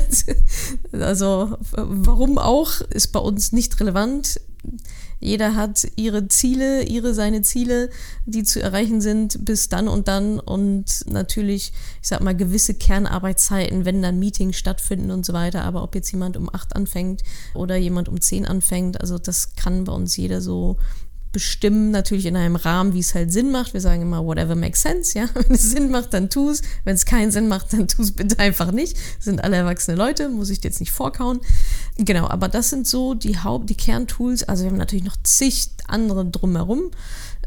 also 0.92 1.58
warum 1.72 2.38
auch, 2.38 2.82
ist 2.90 3.14
bei 3.14 3.20
uns 3.20 3.54
nicht 3.54 3.80
relevant 3.80 4.42
jeder 5.20 5.56
hat 5.56 5.86
ihre 5.96 6.28
Ziele, 6.28 6.84
ihre, 6.84 7.14
seine 7.14 7.42
Ziele, 7.42 7.90
die 8.26 8.44
zu 8.44 8.62
erreichen 8.62 9.02
sind 9.02 9.46
bis 9.46 9.70
dann 9.70 9.88
und 9.88 10.08
dann 10.08 10.40
und 10.40 11.06
natürlich, 11.08 11.74
ich 12.02 12.08
sag 12.08 12.22
mal, 12.22 12.36
gewisse 12.36 12.74
Kernarbeitszeiten, 12.74 13.86
wenn 13.86 14.02
dann 14.02 14.20
Meetings 14.20 14.58
stattfinden 14.58 15.12
und 15.12 15.26
so 15.26 15.34
weiter. 15.34 15.64
Aber 15.64 15.84
ob 15.84 15.96
jetzt 15.96 16.12
jemand 16.12 16.38
um 16.38 16.50
acht 16.54 16.76
anfängt 16.76 17.24
oder 17.54 17.76
jemand 17.76 18.08
um 18.08 18.22
zehn 18.22 18.46
anfängt, 18.46 19.02
also 19.02 19.18
das 19.18 19.56
kann 19.56 19.84
bei 19.84 19.94
uns 19.94 20.16
jeder 20.16 20.42
so 20.42 20.78
bestimmen, 21.32 21.92
natürlich 21.92 22.26
in 22.26 22.36
einem 22.36 22.56
Rahmen, 22.56 22.94
wie 22.94 23.00
es 23.00 23.14
halt 23.14 23.32
Sinn 23.32 23.52
macht. 23.52 23.74
Wir 23.74 23.82
sagen 23.82 24.02
immer, 24.02 24.26
whatever 24.26 24.56
makes 24.56 24.82
sense, 24.82 25.18
ja. 25.18 25.30
Wenn 25.34 25.52
es 25.52 25.70
Sinn 25.70 25.92
macht, 25.92 26.14
dann 26.14 26.30
tu 26.30 26.50
es. 26.50 26.62
Wenn 26.84 26.96
es 26.96 27.06
keinen 27.06 27.32
Sinn 27.32 27.48
macht, 27.48 27.74
dann 27.74 27.88
tu 27.88 28.02
es 28.02 28.12
bitte 28.14 28.40
einfach 28.40 28.72
nicht. 28.72 28.98
Sind 29.20 29.44
alle 29.44 29.58
erwachsene 29.58 29.98
Leute, 29.98 30.30
muss 30.30 30.50
ich 30.50 30.60
dir 30.60 30.70
jetzt 30.70 30.80
nicht 30.80 30.92
vorkauen. 30.92 31.40
Genau, 31.98 32.28
aber 32.28 32.48
das 32.48 32.70
sind 32.70 32.88
so 32.88 33.14
die 33.14 33.38
Haupt-, 33.38 33.70
die 33.70 33.76
Kerntools. 33.76 34.44
Also 34.44 34.64
wir 34.64 34.72
haben 34.72 34.78
natürlich 34.78 35.06
noch 35.06 35.18
zig 35.24 35.70
andere 35.88 36.26
drumherum. 36.26 36.92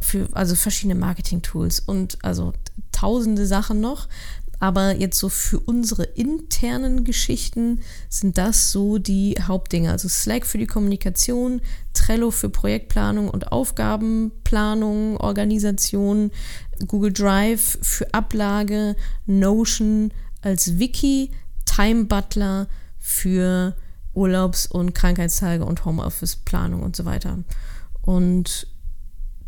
Für, 0.00 0.28
also 0.32 0.56
verschiedene 0.56 0.98
Marketing-Tools 0.98 1.78
und 1.80 2.18
also 2.24 2.52
tausende 2.90 3.46
Sachen 3.46 3.80
noch. 3.80 4.08
Aber 4.62 4.94
jetzt 4.94 5.18
so 5.18 5.28
für 5.28 5.58
unsere 5.58 6.04
internen 6.04 7.02
Geschichten 7.02 7.80
sind 8.08 8.38
das 8.38 8.70
so 8.70 8.98
die 8.98 9.34
Hauptdinge. 9.42 9.90
Also 9.90 10.08
Slack 10.08 10.46
für 10.46 10.56
die 10.56 10.68
Kommunikation, 10.68 11.60
Trello 11.94 12.30
für 12.30 12.48
Projektplanung 12.48 13.28
und 13.28 13.50
Aufgabenplanung, 13.50 15.16
Organisation, 15.16 16.30
Google 16.86 17.12
Drive 17.12 17.76
für 17.82 18.14
Ablage, 18.14 18.94
Notion 19.26 20.12
als 20.42 20.78
Wiki, 20.78 21.32
Time 21.66 22.04
Butler 22.04 22.68
für 23.00 23.74
Urlaubs- 24.14 24.68
und 24.68 24.94
Krankheitstage 24.94 25.64
und 25.64 25.84
Homeoffice-Planung 25.84 26.84
und 26.84 26.94
so 26.94 27.04
weiter. 27.04 27.38
Und 28.02 28.68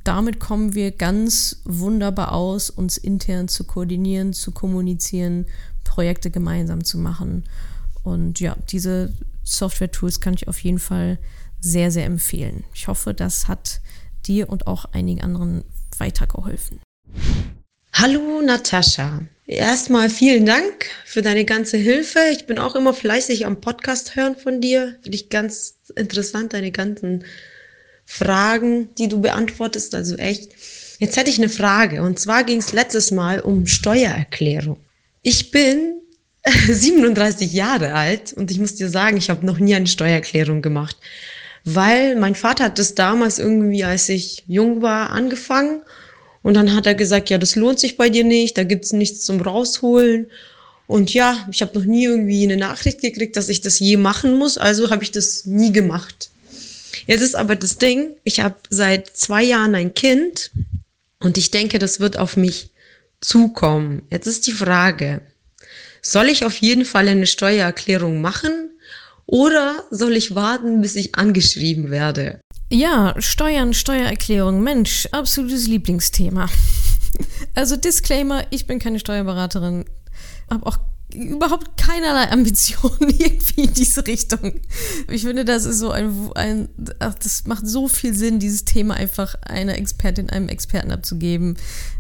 damit 0.05 0.39
kommen 0.39 0.75
wir 0.75 0.91
ganz 0.91 1.63
wunderbar 1.65 2.33
aus, 2.33 2.71
uns 2.71 2.99
intern 2.99 3.49
zu 3.49 3.65
koordinieren, 3.65 4.33
zu 4.33 4.53
kommunizieren, 4.53 5.47
Projekte 5.83 6.31
gemeinsam 6.31 6.85
zu 6.85 6.99
machen. 6.99 7.45
Und 8.03 8.39
ja, 8.39 8.57
diese 8.71 9.13
Software-Tools 9.45 10.21
kann 10.21 10.35
ich 10.35 10.47
auf 10.47 10.59
jeden 10.61 10.79
Fall 10.79 11.19
sehr, 11.61 11.91
sehr 11.91 12.05
empfehlen. 12.05 12.65
Ich 12.75 12.89
hoffe, 12.89 13.15
das 13.15 13.49
hat 13.49 13.81
dir 14.27 14.51
und 14.51 14.67
auch 14.67 14.85
einigen 14.93 15.23
anderen 15.23 15.65
weitergeholfen. 15.99 16.81
Hallo 17.95 18.43
Natascha. 18.43 19.23
Erstmal 19.47 20.11
vielen 20.11 20.47
Dank 20.47 20.87
für 21.05 21.23
deine 21.23 21.45
ganze 21.45 21.77
Hilfe. 21.77 22.19
Ich 22.33 22.47
bin 22.47 22.59
auch 22.59 22.75
immer 22.75 22.93
fleißig 22.93 23.47
am 23.47 23.61
Podcast 23.61 24.17
hören 24.17 24.37
von 24.37 24.61
dir. 24.61 24.97
Finde 25.03 25.17
ich 25.17 25.31
ganz 25.31 25.77
interessant, 25.95 26.53
deine 26.53 26.73
ganzen 26.73 27.25
Fragen, 28.07 28.95
die 28.97 29.09
du 29.09 29.21
beantwortest. 29.21 29.95
Also 29.95 30.17
echt. 30.17 30.53
Jetzt 30.99 31.17
hätte 31.17 31.31
ich 31.31 31.39
eine 31.39 31.49
Frage. 31.49 32.03
Und 32.03 32.19
zwar 32.19 32.45
ging 32.45 32.59
es 32.59 32.73
letztes 32.73 33.11
Mal 33.11 33.41
um 33.41 33.67
Steuererklärung. 33.67 34.79
Ich 35.23 35.51
bin 35.51 36.01
37 36.69 37.53
Jahre 37.53 37.95
alt 37.95 38.33
und 38.35 38.51
ich 38.51 38.59
muss 38.59 38.75
dir 38.77 38.89
sagen, 38.91 39.17
ich 39.17 39.31
habe 39.31 39.47
noch 39.47 39.59
nie 39.59 39.75
eine 39.75 39.87
Steuererklärung 39.87 40.63
gemacht, 40.63 40.97
weil 41.65 42.17
mein 42.17 42.35
Vater 42.35 42.65
hat 42.65 42.79
das 42.79 42.95
damals 42.95 43.39
irgendwie, 43.39 43.85
als 43.85 44.09
ich 44.11 44.45
jung 44.47 44.83
war, 44.83 45.11
angefangen 45.11 45.81
Und 46.43 46.55
dann 46.55 46.77
hat 46.77 46.87
er 46.87 46.95
gesagt, 46.95 47.31
ja, 47.31 47.39
das 47.39 47.57
lohnt 47.57 47.81
sich 47.81 47.97
bei 47.97 48.11
dir 48.11 48.25
nicht, 48.25 48.59
da 48.59 48.65
gibt's 48.65 48.93
nichts 48.93 49.25
zum 49.25 49.41
Rausholen. 49.41 50.31
Und 50.87 51.15
ja, 51.15 51.49
ich 51.51 51.63
habe 51.63 51.79
noch 51.79 51.87
nie 51.87 52.05
irgendwie 52.05 52.45
eine 52.45 52.59
Nachricht 52.59 53.01
gekriegt, 53.01 53.37
dass 53.37 53.49
ich 53.49 53.63
das 53.63 53.79
je 53.79 53.97
machen 53.97 54.39
muss, 54.39 54.59
also 54.59 54.91
habe 54.91 55.03
ich 55.03 55.11
das 55.11 55.47
nie 55.47 55.73
gemacht. 55.73 56.31
Jetzt 57.07 57.21
ist 57.21 57.37
aber 57.37 57.57
das 57.57 57.79
Ding, 57.79 58.17
ich 58.25 58.41
habe 58.41 58.57
seit 58.71 59.09
zwei 59.09 59.43
Jahren 59.43 59.75
ein 59.75 59.95
Kind 59.95 60.51
und 61.21 61.39
ich 61.39 61.51
denke, 61.51 61.79
das 61.79 62.01
wird 62.01 62.19
auf 62.19 62.37
mich 62.37 62.71
zukommen. 63.21 64.03
Jetzt 64.11 64.27
ist 64.27 64.47
die 64.47 64.53
Frage, 64.53 65.21
soll 66.03 66.27
ich 66.27 66.45
auf 66.45 66.57
jeden 66.57 66.85
Fall 66.85 67.09
eine 67.09 67.27
Steuererklärung 67.27 68.21
machen 68.21 68.71
oder 69.27 69.85
soll 69.91 70.17
ich 70.17 70.35
warten, 70.35 70.83
bis 70.83 70.97
ich 70.97 71.15
angeschrieben 71.15 71.91
werde? 71.91 72.41
Ja, 72.71 73.15
Steuern, 73.19 73.75
Steuererklärung, 73.75 74.63
Mensch, 74.63 75.09
absolutes 75.13 75.67
Lieblingsthema. 75.67 76.49
Also 77.55 77.77
Disclaimer, 77.77 78.45
ich 78.51 78.67
bin 78.67 78.81
keine 78.81 78.99
Steuerberaterin, 78.99 79.85
habe 80.51 80.67
auch 80.67 80.79
überhaupt 81.15 81.77
keinerlei 81.77 82.31
Ambitionen 82.31 83.11
irgendwie 83.19 83.63
in 83.63 83.75
diese 83.75 84.07
Richtung. 84.07 84.61
Ich 85.09 85.23
finde, 85.23 85.45
das 85.45 85.65
ist 85.65 85.79
so 85.79 85.91
ein, 85.91 86.31
ein 86.35 86.69
ach, 86.99 87.15
das 87.15 87.47
macht 87.47 87.67
so 87.67 87.89
viel 87.89 88.15
Sinn, 88.15 88.39
dieses 88.39 88.65
Thema 88.65 88.95
einfach 88.95 89.35
einer 89.43 89.77
Expertin, 89.79 90.31
einem 90.31 90.49
Experten 90.49 90.91
abzugeben. 90.91 91.57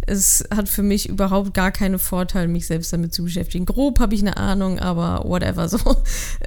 Es 0.07 0.45
hat 0.55 0.69
für 0.69 0.83
mich 0.83 1.09
überhaupt 1.09 1.55
gar 1.55 1.73
keine 1.73 1.99
Vorteile, 1.99 2.49
mich 2.49 2.67
selbst 2.67 2.93
damit 2.93 3.15
zu 3.15 3.25
beschäftigen. 3.25 3.65
Grob 3.65 4.01
habe 4.01 4.15
ich 4.15 4.21
eine 4.21 4.37
Ahnung, 4.37 4.79
aber 4.79 5.25
whatever 5.25 5.69
so. 5.69 5.79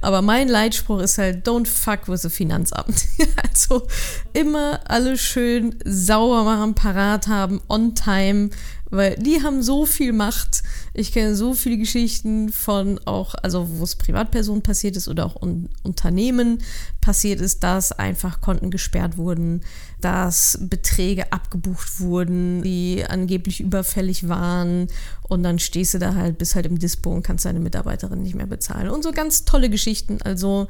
Aber 0.02 0.22
mein 0.22 0.48
Leitspruch 0.48 1.00
ist 1.00 1.18
halt, 1.18 1.46
don't 1.46 1.66
fuck 1.66 2.08
with 2.08 2.22
the 2.22 2.30
Finanzamt. 2.30 3.06
also 3.50 3.86
immer 4.32 4.80
alles 4.88 5.20
schön 5.20 5.74
sauber 5.84 6.44
machen, 6.44 6.74
parat 6.74 7.26
haben, 7.26 7.60
on 7.68 7.94
time 7.94 8.50
weil 8.90 9.16
die 9.16 9.42
haben 9.42 9.62
so 9.62 9.86
viel 9.86 10.12
Macht. 10.12 10.62
Ich 10.94 11.12
kenne 11.12 11.34
so 11.34 11.54
viele 11.54 11.76
Geschichten 11.76 12.50
von 12.50 12.98
auch, 13.04 13.34
also 13.42 13.68
wo 13.78 13.84
es 13.84 13.96
Privatpersonen 13.96 14.62
passiert 14.62 14.96
ist 14.96 15.08
oder 15.08 15.26
auch 15.26 15.40
un 15.40 15.68
Unternehmen 15.82 16.58
passiert 17.00 17.40
ist, 17.40 17.62
dass 17.62 17.92
einfach 17.92 18.40
Konten 18.40 18.70
gesperrt 18.70 19.16
wurden, 19.16 19.62
dass 20.00 20.58
Beträge 20.60 21.32
abgebucht 21.32 22.00
wurden, 22.00 22.62
die 22.62 23.04
angeblich 23.08 23.60
überfällig 23.60 24.28
waren 24.28 24.88
und 25.28 25.42
dann 25.42 25.58
stehst 25.58 25.94
du 25.94 25.98
da 25.98 26.14
halt, 26.14 26.38
bist 26.38 26.54
halt 26.54 26.66
im 26.66 26.78
Dispo 26.78 27.10
und 27.10 27.22
kannst 27.22 27.44
deine 27.44 27.60
Mitarbeiterin 27.60 28.22
nicht 28.22 28.34
mehr 28.34 28.46
bezahlen. 28.46 28.88
Und 28.88 29.02
so 29.02 29.12
ganz 29.12 29.44
tolle 29.44 29.70
Geschichten. 29.70 30.20
Also 30.22 30.68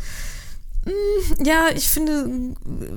ja, 1.44 1.68
ich 1.74 1.88
finde, 1.88 2.54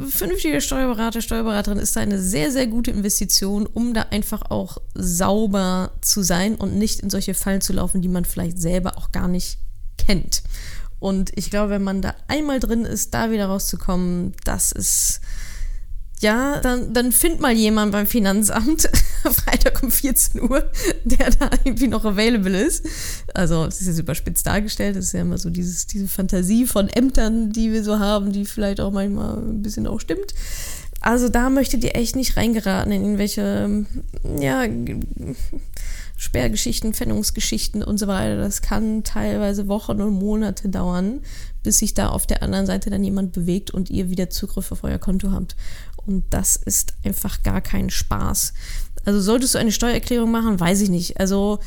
vernünftiger 0.09 0.61
Steuerberater, 0.61 1.21
Steuerberaterin 1.21 1.79
ist 1.79 1.97
eine 1.97 2.19
sehr, 2.19 2.51
sehr 2.51 2.67
gute 2.67 2.91
Investition, 2.91 3.65
um 3.65 3.93
da 3.93 4.03
einfach 4.11 4.49
auch 4.49 4.77
sauber 4.93 5.91
zu 6.01 6.23
sein 6.23 6.55
und 6.55 6.77
nicht 6.77 6.99
in 6.99 7.09
solche 7.09 7.33
Fallen 7.33 7.61
zu 7.61 7.73
laufen, 7.73 8.01
die 8.01 8.07
man 8.07 8.25
vielleicht 8.25 8.59
selber 8.59 8.97
auch 8.97 9.11
gar 9.11 9.27
nicht 9.27 9.57
kennt. 9.97 10.43
Und 10.99 11.31
ich 11.35 11.49
glaube, 11.49 11.71
wenn 11.71 11.83
man 11.83 12.01
da 12.01 12.15
einmal 12.27 12.59
drin 12.59 12.85
ist, 12.85 13.13
da 13.13 13.31
wieder 13.31 13.47
rauszukommen, 13.47 14.33
das 14.43 14.71
ist 14.71 15.21
ja, 16.21 16.59
dann, 16.61 16.93
dann 16.93 17.11
find 17.11 17.39
mal 17.39 17.51
jemand 17.51 17.91
beim 17.91 18.05
Finanzamt, 18.05 18.87
Freitag 19.23 19.81
um 19.81 19.89
14 19.89 20.41
Uhr, 20.41 20.69
der 21.03 21.31
da 21.31 21.49
irgendwie 21.63 21.87
noch 21.87 22.05
available 22.05 22.55
ist. 22.57 22.85
Also, 23.33 23.65
es 23.65 23.81
ist 23.81 23.87
jetzt 23.87 23.99
überspitzt 23.99 24.45
dargestellt, 24.45 24.95
das 24.95 25.05
ist 25.05 25.13
ja 25.13 25.21
immer 25.21 25.39
so 25.39 25.49
dieses, 25.49 25.87
diese 25.87 26.07
Fantasie 26.07 26.67
von 26.67 26.89
Ämtern, 26.89 27.51
die 27.51 27.71
wir 27.71 27.83
so 27.83 27.97
haben, 27.97 28.31
die 28.31 28.45
vielleicht 28.45 28.79
auch 28.79 28.91
manchmal 28.91 29.37
ein 29.37 29.63
bisschen 29.63 29.87
auch 29.87 29.99
stimmt. 29.99 30.33
Also, 30.99 31.27
da 31.27 31.49
möchtet 31.49 31.83
ihr 31.83 31.95
echt 31.95 32.15
nicht 32.15 32.37
reingeraten 32.37 32.91
in 32.91 33.01
irgendwelche, 33.01 33.85
ja, 34.39 34.65
Sperrgeschichten, 36.21 36.93
Pfändungsgeschichten 36.93 37.83
und 37.83 37.97
so 37.97 38.05
weiter. 38.05 38.37
Das 38.37 38.61
kann 38.61 39.03
teilweise 39.03 39.67
Wochen 39.67 39.99
und 40.01 40.13
Monate 40.13 40.69
dauern, 40.69 41.21
bis 41.63 41.79
sich 41.79 41.95
da 41.95 42.09
auf 42.09 42.27
der 42.27 42.43
anderen 42.43 42.67
Seite 42.67 42.91
dann 42.91 43.03
jemand 43.03 43.31
bewegt 43.31 43.71
und 43.71 43.89
ihr 43.89 44.11
wieder 44.11 44.29
Zugriff 44.29 44.71
auf 44.71 44.83
euer 44.83 44.99
Konto 44.99 45.31
habt. 45.31 45.55
Und 46.05 46.25
das 46.29 46.55
ist 46.55 46.93
einfach 47.03 47.43
gar 47.43 47.61
kein 47.61 47.89
Spaß. 47.89 48.53
Also 49.05 49.19
solltest 49.21 49.55
du 49.55 49.59
eine 49.59 49.71
Steuererklärung 49.71 50.31
machen, 50.31 50.59
weiß 50.59 50.81
ich 50.81 50.89
nicht. 50.89 51.19
Also 51.19 51.59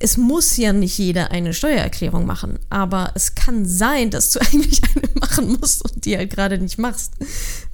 es 0.00 0.16
muss 0.16 0.56
ja 0.56 0.72
nicht 0.72 0.98
jeder 0.98 1.30
eine 1.30 1.54
Steuererklärung 1.54 2.26
machen, 2.26 2.58
aber 2.68 3.12
es 3.14 3.34
kann 3.34 3.64
sein, 3.64 4.10
dass 4.10 4.32
du 4.32 4.40
eigentlich 4.40 4.82
eine 4.84 5.08
machen 5.20 5.56
musst 5.60 5.84
und 5.84 6.04
die 6.04 6.16
halt 6.16 6.30
gerade 6.30 6.58
nicht 6.58 6.78
machst. 6.78 7.12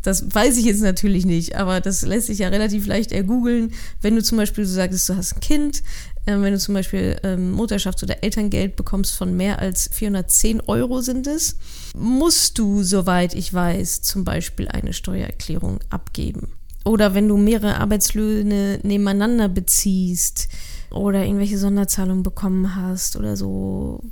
Das 0.02 0.34
weiß 0.34 0.56
ich 0.58 0.64
jetzt 0.64 0.82
natürlich 0.82 1.26
nicht, 1.26 1.56
aber 1.56 1.80
das 1.80 2.02
lässt 2.02 2.26
sich 2.26 2.38
ja 2.38 2.48
relativ 2.48 2.86
leicht 2.86 3.12
ergoogeln. 3.12 3.72
Wenn 4.00 4.16
du 4.16 4.22
zum 4.22 4.38
Beispiel 4.38 4.64
so 4.64 4.74
sagst, 4.74 5.08
du 5.08 5.16
hast 5.16 5.36
ein 5.36 5.40
Kind, 5.40 5.82
äh, 6.26 6.32
wenn 6.32 6.52
du 6.52 6.58
zum 6.58 6.74
Beispiel 6.74 7.16
ähm, 7.22 7.58
Mutterschafts- 7.58 8.02
oder 8.02 8.22
Elterngeld 8.22 8.76
bekommst 8.76 9.14
von 9.16 9.36
mehr 9.36 9.58
als 9.58 9.88
410 9.92 10.60
Euro 10.62 11.00
sind 11.00 11.26
es, 11.26 11.56
musst 11.96 12.58
du, 12.58 12.82
soweit 12.82 13.34
ich 13.34 13.52
weiß, 13.52 14.02
zum 14.02 14.24
Beispiel 14.24 14.68
eine 14.68 14.92
Steuererklärung 14.92 15.80
abgeben. 15.90 16.52
Oder 16.84 17.14
wenn 17.14 17.28
du 17.28 17.36
mehrere 17.36 17.76
Arbeitslöhne 17.76 18.80
nebeneinander 18.82 19.48
beziehst 19.48 20.48
oder 20.90 21.24
irgendwelche 21.24 21.58
Sonderzahlungen 21.58 22.22
bekommen 22.22 22.74
hast 22.74 23.16
oder 23.16 23.36
so. 23.36 24.02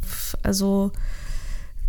Also 0.42 0.92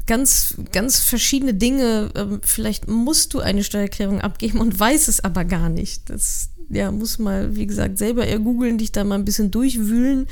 ganz, 0.07 0.55
ganz 0.71 0.99
verschiedene 0.99 1.53
Dinge. 1.53 2.09
Ähm, 2.15 2.41
vielleicht 2.43 2.87
musst 2.87 3.33
du 3.33 3.39
eine 3.39 3.63
Steuererklärung 3.63 4.21
abgeben 4.21 4.59
und 4.59 4.79
weißt 4.79 5.07
es 5.07 5.23
aber 5.23 5.45
gar 5.45 5.69
nicht. 5.69 6.09
Das 6.09 6.49
ja, 6.69 6.91
muss 6.91 7.19
mal, 7.19 7.55
wie 7.55 7.67
gesagt, 7.67 7.97
selber 7.97 8.25
eher 8.25 8.39
googeln, 8.39 8.77
dich 8.77 8.91
da 8.91 9.03
mal 9.03 9.15
ein 9.15 9.25
bisschen 9.25 9.51
durchwühlen. 9.51 10.27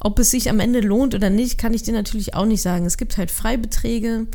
Ob 0.00 0.18
es 0.18 0.30
sich 0.30 0.50
am 0.50 0.60
Ende 0.60 0.80
lohnt 0.80 1.14
oder 1.14 1.30
nicht, 1.30 1.56
kann 1.56 1.72
ich 1.72 1.82
dir 1.82 1.94
natürlich 1.94 2.34
auch 2.34 2.46
nicht 2.46 2.62
sagen. 2.62 2.84
Es 2.84 2.98
gibt 2.98 3.16
halt 3.16 3.30
Freibeträge 3.30 4.26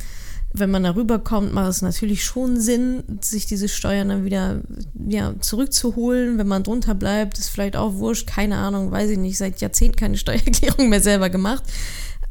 wenn 0.51 0.72
man 0.72 0.84
darüber 0.84 1.20
kommt, 1.20 1.53
macht 1.53 1.70
es 1.70 1.82
natürlich 1.82 2.24
schon 2.25 2.60
Sinn, 2.60 3.03
sich 3.22 3.46
diese 3.46 3.68
Steuern 3.68 4.10
dann 4.10 4.25
wieder 4.25 4.62
ja, 5.08 5.34
zurückzuholen. 5.39 6.38
Wenn 6.38 6.48
man 6.48 6.63
drunter 6.63 6.96
bleibt, 6.96 7.38
ist 7.38 7.50
vielleicht 7.50 7.75
auch 7.75 7.96
wurscht, 7.96 8.27
keine 8.27 8.58
Ahnung, 8.58 8.91
weiß 8.91 9.12
ich 9.12 9.20
nicht, 9.20 9.38
seit 9.38 9.62
Jahrzehnten 9.62 9.98
keine 9.98 10.18
Steuererklärung 10.20 10.89
mehr 10.89 11.01
selber 11.01 11.29
gemacht. 11.29 11.63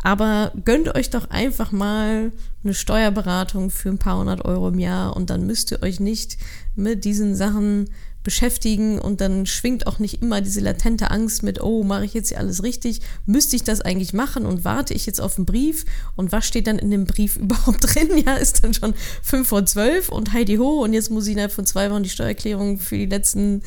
Aber 0.02 0.52
gönnt 0.64 0.94
euch 0.94 1.10
doch 1.10 1.30
einfach 1.30 1.72
mal 1.72 2.32
eine 2.62 2.74
Steuerberatung 2.74 3.70
für 3.70 3.88
ein 3.88 3.98
paar 3.98 4.18
hundert 4.18 4.44
Euro 4.44 4.68
im 4.68 4.78
Jahr 4.78 5.16
und 5.16 5.30
dann 5.30 5.46
müsst 5.46 5.72
ihr 5.72 5.82
euch 5.82 5.98
nicht 5.98 6.38
mit 6.76 7.04
diesen 7.04 7.34
Sachen 7.34 7.90
beschäftigen 8.28 8.98
und 8.98 9.22
dann 9.22 9.46
schwingt 9.46 9.86
auch 9.86 9.98
nicht 9.98 10.20
immer 10.20 10.42
diese 10.42 10.60
latente 10.60 11.10
Angst 11.10 11.42
mit, 11.42 11.62
oh, 11.62 11.82
mache 11.82 12.04
ich 12.04 12.12
jetzt 12.12 12.28
hier 12.28 12.36
alles 12.36 12.62
richtig? 12.62 13.00
Müsste 13.24 13.56
ich 13.56 13.64
das 13.64 13.80
eigentlich 13.80 14.12
machen 14.12 14.44
und 14.44 14.66
warte 14.66 14.92
ich 14.92 15.06
jetzt 15.06 15.18
auf 15.18 15.38
einen 15.38 15.46
Brief? 15.46 15.86
Und 16.14 16.30
was 16.30 16.46
steht 16.46 16.66
dann 16.66 16.78
in 16.78 16.90
dem 16.90 17.06
Brief 17.06 17.36
überhaupt 17.38 17.94
drin? 17.94 18.22
Ja, 18.26 18.34
ist 18.34 18.62
dann 18.62 18.74
schon 18.74 18.92
fünf 19.22 19.48
vor 19.48 19.64
zwölf 19.64 20.10
und 20.10 20.34
Heidi 20.34 20.56
ho 20.56 20.82
und 20.84 20.92
jetzt 20.92 21.10
muss 21.10 21.26
ich 21.26 21.32
innerhalb 21.32 21.52
von 21.52 21.64
zwei 21.64 21.90
Wochen 21.90 22.02
die 22.02 22.10
Steuererklärung 22.10 22.78
für 22.78 22.98
die 22.98 23.06
letzten 23.06 23.62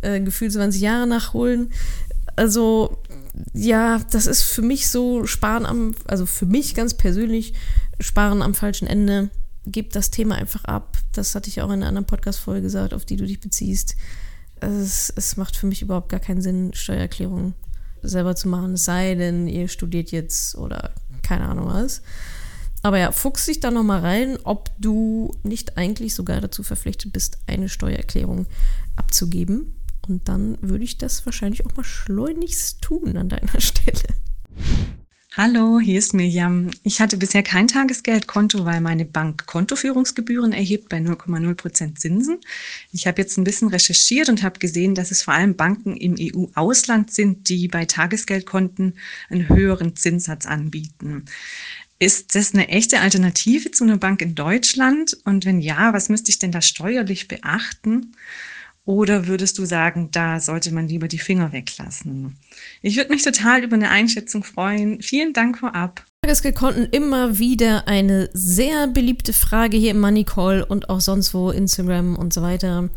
äh, 0.00 0.20
gefühlt 0.20 0.52
20 0.54 0.80
Jahre 0.80 1.06
nachholen. 1.06 1.70
Also 2.34 2.96
ja, 3.52 4.00
das 4.10 4.26
ist 4.26 4.42
für 4.42 4.62
mich 4.62 4.88
so 4.88 5.26
Sparen 5.26 5.66
am, 5.66 5.94
also 6.06 6.24
für 6.24 6.46
mich 6.46 6.74
ganz 6.74 6.94
persönlich 6.94 7.52
Sparen 8.00 8.40
am 8.40 8.54
falschen 8.54 8.88
Ende 8.88 9.28
gib 9.70 9.92
das 9.92 10.10
Thema 10.10 10.36
einfach 10.36 10.64
ab. 10.64 10.98
Das 11.12 11.34
hatte 11.34 11.48
ich 11.48 11.60
auch 11.62 11.68
in 11.68 11.74
einer 11.74 11.88
anderen 11.88 12.06
Podcast-Folge 12.06 12.62
gesagt, 12.62 12.94
auf 12.94 13.04
die 13.04 13.16
du 13.16 13.26
dich 13.26 13.40
beziehst. 13.40 13.96
Es, 14.60 15.12
es 15.14 15.36
macht 15.36 15.56
für 15.56 15.66
mich 15.66 15.82
überhaupt 15.82 16.08
gar 16.08 16.20
keinen 16.20 16.42
Sinn, 16.42 16.72
Steuererklärung 16.74 17.54
selber 18.02 18.36
zu 18.36 18.48
machen, 18.48 18.74
es 18.74 18.84
sei 18.84 19.14
denn, 19.14 19.48
ihr 19.48 19.68
studiert 19.68 20.10
jetzt 20.10 20.56
oder 20.56 20.92
keine 21.22 21.48
Ahnung 21.48 21.66
was. 21.66 22.02
Aber 22.82 22.98
ja, 22.98 23.10
fuchs 23.10 23.46
dich 23.46 23.60
da 23.60 23.70
nochmal 23.70 24.00
rein, 24.00 24.38
ob 24.44 24.70
du 24.78 25.36
nicht 25.42 25.76
eigentlich 25.76 26.14
sogar 26.14 26.40
dazu 26.40 26.62
verpflichtet 26.62 27.12
bist, 27.12 27.38
eine 27.46 27.68
Steuererklärung 27.68 28.46
abzugeben. 28.96 29.74
Und 30.06 30.28
dann 30.28 30.58
würde 30.62 30.84
ich 30.84 30.96
das 30.96 31.26
wahrscheinlich 31.26 31.66
auch 31.66 31.76
mal 31.76 31.84
schleunigst 31.84 32.80
tun 32.80 33.16
an 33.16 33.28
deiner 33.28 33.60
Stelle. 33.60 34.14
Hallo, 35.36 35.78
hier 35.78 35.98
ist 35.98 36.14
Mirjam. 36.14 36.70
Ich 36.84 37.00
hatte 37.00 37.18
bisher 37.18 37.42
kein 37.42 37.68
Tagesgeldkonto, 37.68 38.64
weil 38.64 38.80
meine 38.80 39.04
Bank 39.04 39.46
Kontoführungsgebühren 39.46 40.52
erhebt 40.52 40.88
bei 40.88 40.96
0,0 40.96 41.54
Prozent 41.54 42.00
Zinsen. 42.00 42.40
Ich 42.92 43.06
habe 43.06 43.20
jetzt 43.20 43.36
ein 43.36 43.44
bisschen 43.44 43.68
recherchiert 43.68 44.30
und 44.30 44.42
habe 44.42 44.58
gesehen, 44.58 44.94
dass 44.94 45.10
es 45.10 45.22
vor 45.22 45.34
allem 45.34 45.54
Banken 45.54 45.96
im 45.96 46.16
EU-Ausland 46.18 47.12
sind, 47.12 47.50
die 47.50 47.68
bei 47.68 47.84
Tagesgeldkonten 47.84 48.94
einen 49.28 49.48
höheren 49.50 49.94
Zinssatz 49.94 50.46
anbieten. 50.46 51.26
Ist 51.98 52.34
das 52.34 52.54
eine 52.54 52.68
echte 52.68 53.00
Alternative 53.00 53.70
zu 53.70 53.84
einer 53.84 53.98
Bank 53.98 54.22
in 54.22 54.34
Deutschland? 54.34 55.16
Und 55.24 55.44
wenn 55.44 55.60
ja, 55.60 55.92
was 55.92 56.08
müsste 56.08 56.30
ich 56.30 56.38
denn 56.38 56.52
da 56.52 56.62
steuerlich 56.62 57.28
beachten? 57.28 58.14
Oder 58.88 59.26
würdest 59.26 59.58
du 59.58 59.66
sagen, 59.66 60.08
da 60.12 60.40
sollte 60.40 60.72
man 60.72 60.88
lieber 60.88 61.08
die 61.08 61.18
Finger 61.18 61.52
weglassen? 61.52 62.38
Ich 62.80 62.96
würde 62.96 63.10
mich 63.10 63.22
total 63.22 63.62
über 63.62 63.76
eine 63.76 63.90
Einschätzung 63.90 64.42
freuen. 64.42 65.02
Vielen 65.02 65.34
Dank 65.34 65.58
vorab. 65.58 66.06
Tagesgeldkonten 66.22 66.86
immer 66.86 67.38
wieder 67.38 67.86
eine 67.86 68.30
sehr 68.32 68.86
beliebte 68.86 69.34
Frage 69.34 69.76
hier 69.76 69.90
im 69.90 70.00
Money 70.00 70.24
Call 70.24 70.62
und 70.62 70.88
auch 70.88 71.02
sonst 71.02 71.34
wo, 71.34 71.50
Instagram 71.50 72.16
und 72.16 72.32
so 72.32 72.40
weiter. 72.40 72.88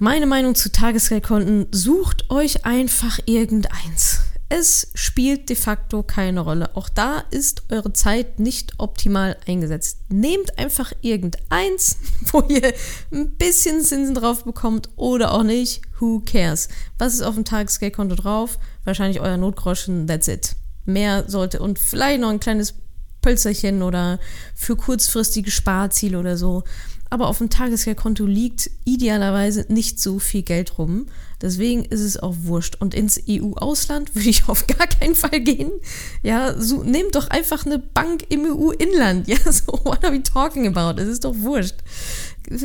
Meine 0.00 0.26
Meinung 0.26 0.56
zu 0.56 0.72
Tagesgeldkonten, 0.72 1.68
sucht 1.70 2.28
euch 2.28 2.64
einfach 2.64 3.20
irgendeins. 3.26 4.29
Es 4.52 4.88
spielt 4.94 5.48
de 5.48 5.54
facto 5.54 6.02
keine 6.02 6.40
Rolle. 6.40 6.74
Auch 6.74 6.88
da 6.88 7.22
ist 7.30 7.62
eure 7.70 7.92
Zeit 7.92 8.40
nicht 8.40 8.72
optimal 8.78 9.36
eingesetzt. 9.46 10.00
Nehmt 10.08 10.58
einfach 10.58 10.92
irgendeins, 11.02 11.98
wo 12.32 12.42
ihr 12.48 12.74
ein 13.12 13.36
bisschen 13.36 13.80
Zinsen 13.80 14.16
drauf 14.16 14.42
bekommt 14.42 14.90
oder 14.96 15.32
auch 15.34 15.44
nicht. 15.44 15.82
Who 16.00 16.22
cares? 16.26 16.68
Was 16.98 17.14
ist 17.14 17.22
auf 17.22 17.36
dem 17.36 17.44
Tagesgeldkonto 17.44 18.16
drauf? 18.16 18.58
Wahrscheinlich 18.84 19.20
euer 19.20 19.36
Notgroschen, 19.36 20.08
that's 20.08 20.26
it. 20.26 20.56
Mehr 20.84 21.28
sollte 21.28 21.60
und 21.60 21.78
vielleicht 21.78 22.20
noch 22.20 22.30
ein 22.30 22.40
kleines 22.40 22.74
Pölzerchen 23.22 23.84
oder 23.84 24.18
für 24.56 24.74
kurzfristige 24.74 25.52
Sparziele 25.52 26.18
oder 26.18 26.36
so. 26.36 26.64
Aber 27.10 27.26
auf 27.26 27.38
dem 27.38 27.50
Tagesgeldkonto 27.50 28.24
liegt 28.24 28.70
idealerweise 28.84 29.66
nicht 29.68 30.00
so 30.00 30.20
viel 30.20 30.42
Geld 30.42 30.78
rum. 30.78 31.06
Deswegen 31.42 31.84
ist 31.84 32.00
es 32.00 32.18
auch 32.18 32.34
wurscht. 32.42 32.76
Und 32.78 32.94
ins 32.94 33.20
EU-Ausland 33.28 34.14
würde 34.14 34.28
ich 34.28 34.48
auf 34.48 34.66
gar 34.66 34.86
keinen 34.86 35.16
Fall 35.16 35.40
gehen. 35.40 35.72
Ja, 36.22 36.58
so, 36.58 36.84
nehmt 36.84 37.16
doch 37.16 37.28
einfach 37.28 37.66
eine 37.66 37.78
Bank 37.78 38.24
im 38.28 38.44
EU-Inland. 38.46 39.28
Ja, 39.30 39.52
so, 39.52 39.72
what 39.84 40.04
are 40.04 40.12
we 40.12 40.22
talking 40.22 40.66
about? 40.66 41.00
Es 41.00 41.08
ist 41.08 41.24
doch 41.24 41.34
wurscht. 41.36 41.76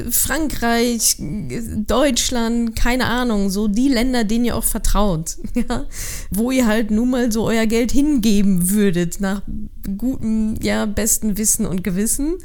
Frankreich, 0.10 1.18
Deutschland, 1.20 2.76
keine 2.76 3.06
Ahnung, 3.06 3.50
so 3.50 3.68
die 3.68 3.90
Länder, 3.90 4.24
denen 4.24 4.46
ihr 4.46 4.56
auch 4.56 4.64
vertraut, 4.64 5.38
ja, 5.54 5.86
wo 6.32 6.52
ihr 6.52 6.66
halt 6.66 6.92
nun 6.92 7.12
mal 7.12 7.32
so 7.32 7.46
euer 7.46 7.66
Geld 7.66 7.92
hingeben 7.92 8.70
würdet, 8.72 9.20
nach 9.20 9.42
gutem, 9.98 10.56
ja, 10.62 10.86
besten 10.86 11.38
Wissen 11.38 11.66
und 11.66 11.84
Gewissen, 11.84 12.36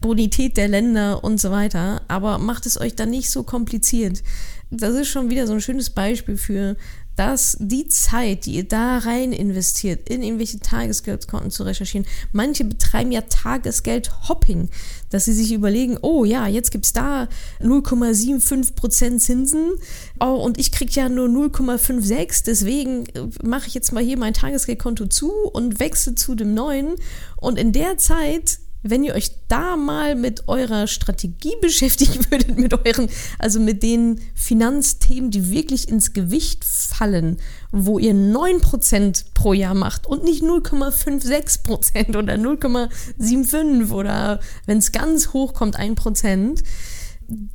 Bonität 0.00 0.56
der 0.56 0.68
Länder 0.68 1.24
und 1.24 1.40
so 1.40 1.50
weiter, 1.50 2.02
aber 2.08 2.38
macht 2.38 2.66
es 2.66 2.78
euch 2.80 2.96
dann 2.96 3.10
nicht 3.10 3.30
so 3.30 3.44
kompliziert. 3.44 4.22
Das 4.70 4.94
ist 4.94 5.08
schon 5.08 5.30
wieder 5.30 5.46
so 5.46 5.54
ein 5.54 5.60
schönes 5.60 5.90
Beispiel 5.90 6.36
für, 6.36 6.76
dass 7.20 7.54
die 7.60 7.86
Zeit, 7.86 8.46
die 8.46 8.52
ihr 8.52 8.66
da 8.66 8.96
rein 8.96 9.34
investiert, 9.34 10.08
in 10.08 10.22
irgendwelche 10.22 10.58
Tagesgeldkonten 10.58 11.50
zu 11.50 11.64
recherchieren, 11.64 12.06
manche 12.32 12.64
betreiben 12.64 13.12
ja 13.12 13.20
Tagesgeld-Hopping, 13.20 14.70
dass 15.10 15.26
sie 15.26 15.34
sich 15.34 15.52
überlegen, 15.52 15.98
oh 16.00 16.24
ja, 16.24 16.46
jetzt 16.46 16.70
gibt 16.70 16.86
es 16.86 16.94
da 16.94 17.28
0,75% 17.60 19.18
Zinsen 19.18 19.72
oh, 20.18 20.36
und 20.42 20.58
ich 20.58 20.72
kriege 20.72 20.92
ja 20.92 21.10
nur 21.10 21.28
0,56, 21.28 22.44
deswegen 22.46 23.04
äh, 23.08 23.28
mache 23.42 23.68
ich 23.68 23.74
jetzt 23.74 23.92
mal 23.92 24.02
hier 24.02 24.16
mein 24.16 24.32
Tagesgeldkonto 24.32 25.04
zu 25.04 25.30
und 25.30 25.78
wechsle 25.78 26.14
zu 26.14 26.34
dem 26.34 26.54
neuen. 26.54 26.94
Und 27.36 27.58
in 27.58 27.72
der 27.72 27.98
Zeit 27.98 28.60
wenn 28.82 29.04
ihr 29.04 29.14
euch 29.14 29.32
da 29.48 29.76
mal 29.76 30.14
mit 30.14 30.48
eurer 30.48 30.86
Strategie 30.86 31.54
beschäftigen 31.60 32.24
würdet, 32.30 32.58
mit 32.58 32.72
euren, 32.86 33.08
also 33.38 33.60
mit 33.60 33.82
den 33.82 34.20
Finanzthemen, 34.34 35.30
die 35.30 35.50
wirklich 35.50 35.88
ins 35.88 36.12
Gewicht 36.12 36.64
fallen, 36.64 37.36
wo 37.72 37.98
ihr 37.98 38.14
9% 38.14 39.24
pro 39.34 39.52
Jahr 39.52 39.74
macht 39.74 40.06
und 40.06 40.24
nicht 40.24 40.42
0,56% 40.42 42.16
oder 42.16 42.34
0,75 42.34 43.90
oder 43.90 44.40
wenn 44.66 44.78
es 44.78 44.92
ganz 44.92 45.32
hoch 45.32 45.54
kommt, 45.54 45.78
1%, 45.78 46.62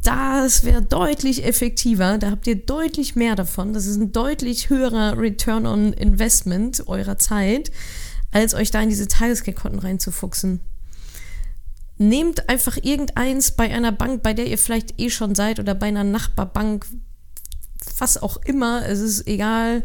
das 0.03 0.63
wäre 0.63 0.81
deutlich 0.81 1.43
effektiver. 1.43 2.17
Da 2.17 2.31
habt 2.31 2.47
ihr 2.47 2.55
deutlich 2.55 3.17
mehr 3.17 3.35
davon. 3.35 3.73
Das 3.73 3.85
ist 3.85 3.97
ein 3.97 4.13
deutlich 4.13 4.69
höherer 4.69 5.17
Return 5.17 5.65
on 5.65 5.91
Investment 5.91 6.87
eurer 6.87 7.17
Zeit, 7.17 7.71
als 8.31 8.53
euch 8.53 8.71
da 8.71 8.81
in 8.81 8.87
diese 8.87 9.09
Tagesgeldkonten 9.09 9.79
reinzufuchsen 9.79 10.61
nehmt 11.97 12.49
einfach 12.49 12.77
irgendeins 12.81 13.51
bei 13.51 13.73
einer 13.73 13.91
Bank, 13.91 14.21
bei 14.23 14.33
der 14.33 14.47
ihr 14.47 14.57
vielleicht 14.57 14.99
eh 14.99 15.09
schon 15.09 15.35
seid 15.35 15.59
oder 15.59 15.75
bei 15.75 15.87
einer 15.87 16.03
Nachbarbank, 16.03 16.85
was 17.97 18.21
auch 18.21 18.37
immer, 18.45 18.87
es 18.87 18.99
ist 18.99 19.27
egal. 19.27 19.83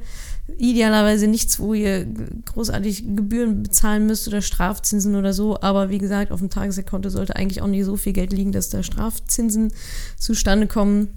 Idealerweise 0.59 1.29
nichts, 1.29 1.61
wo 1.61 1.75
ihr 1.75 2.05
großartig 2.05 3.05
Gebühren 3.15 3.63
bezahlen 3.63 4.07
müsst 4.07 4.27
oder 4.27 4.43
Strafzinsen 4.43 5.15
oder 5.15 5.33
so. 5.33 5.61
Aber 5.61 5.91
wie 5.91 5.99
gesagt, 5.99 6.33
auf 6.33 6.41
dem 6.41 6.51
Tageskonto 6.51 7.09
sollte 7.09 7.37
eigentlich 7.37 7.63
auch 7.63 7.69
nicht 7.69 7.85
so 7.85 7.97
viel 7.97 8.13
Geld 8.13 8.33
liegen, 8.33 8.51
dass 8.51 8.69
da 8.69 8.83
Strafzinsen 8.83 9.73
zustande 10.19 10.67
kommen 10.67 11.09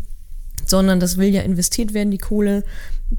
sondern 0.65 0.99
das 0.99 1.17
will 1.17 1.29
ja 1.29 1.41
investiert 1.41 1.93
werden, 1.93 2.11
die 2.11 2.17
Kohle. 2.17 2.63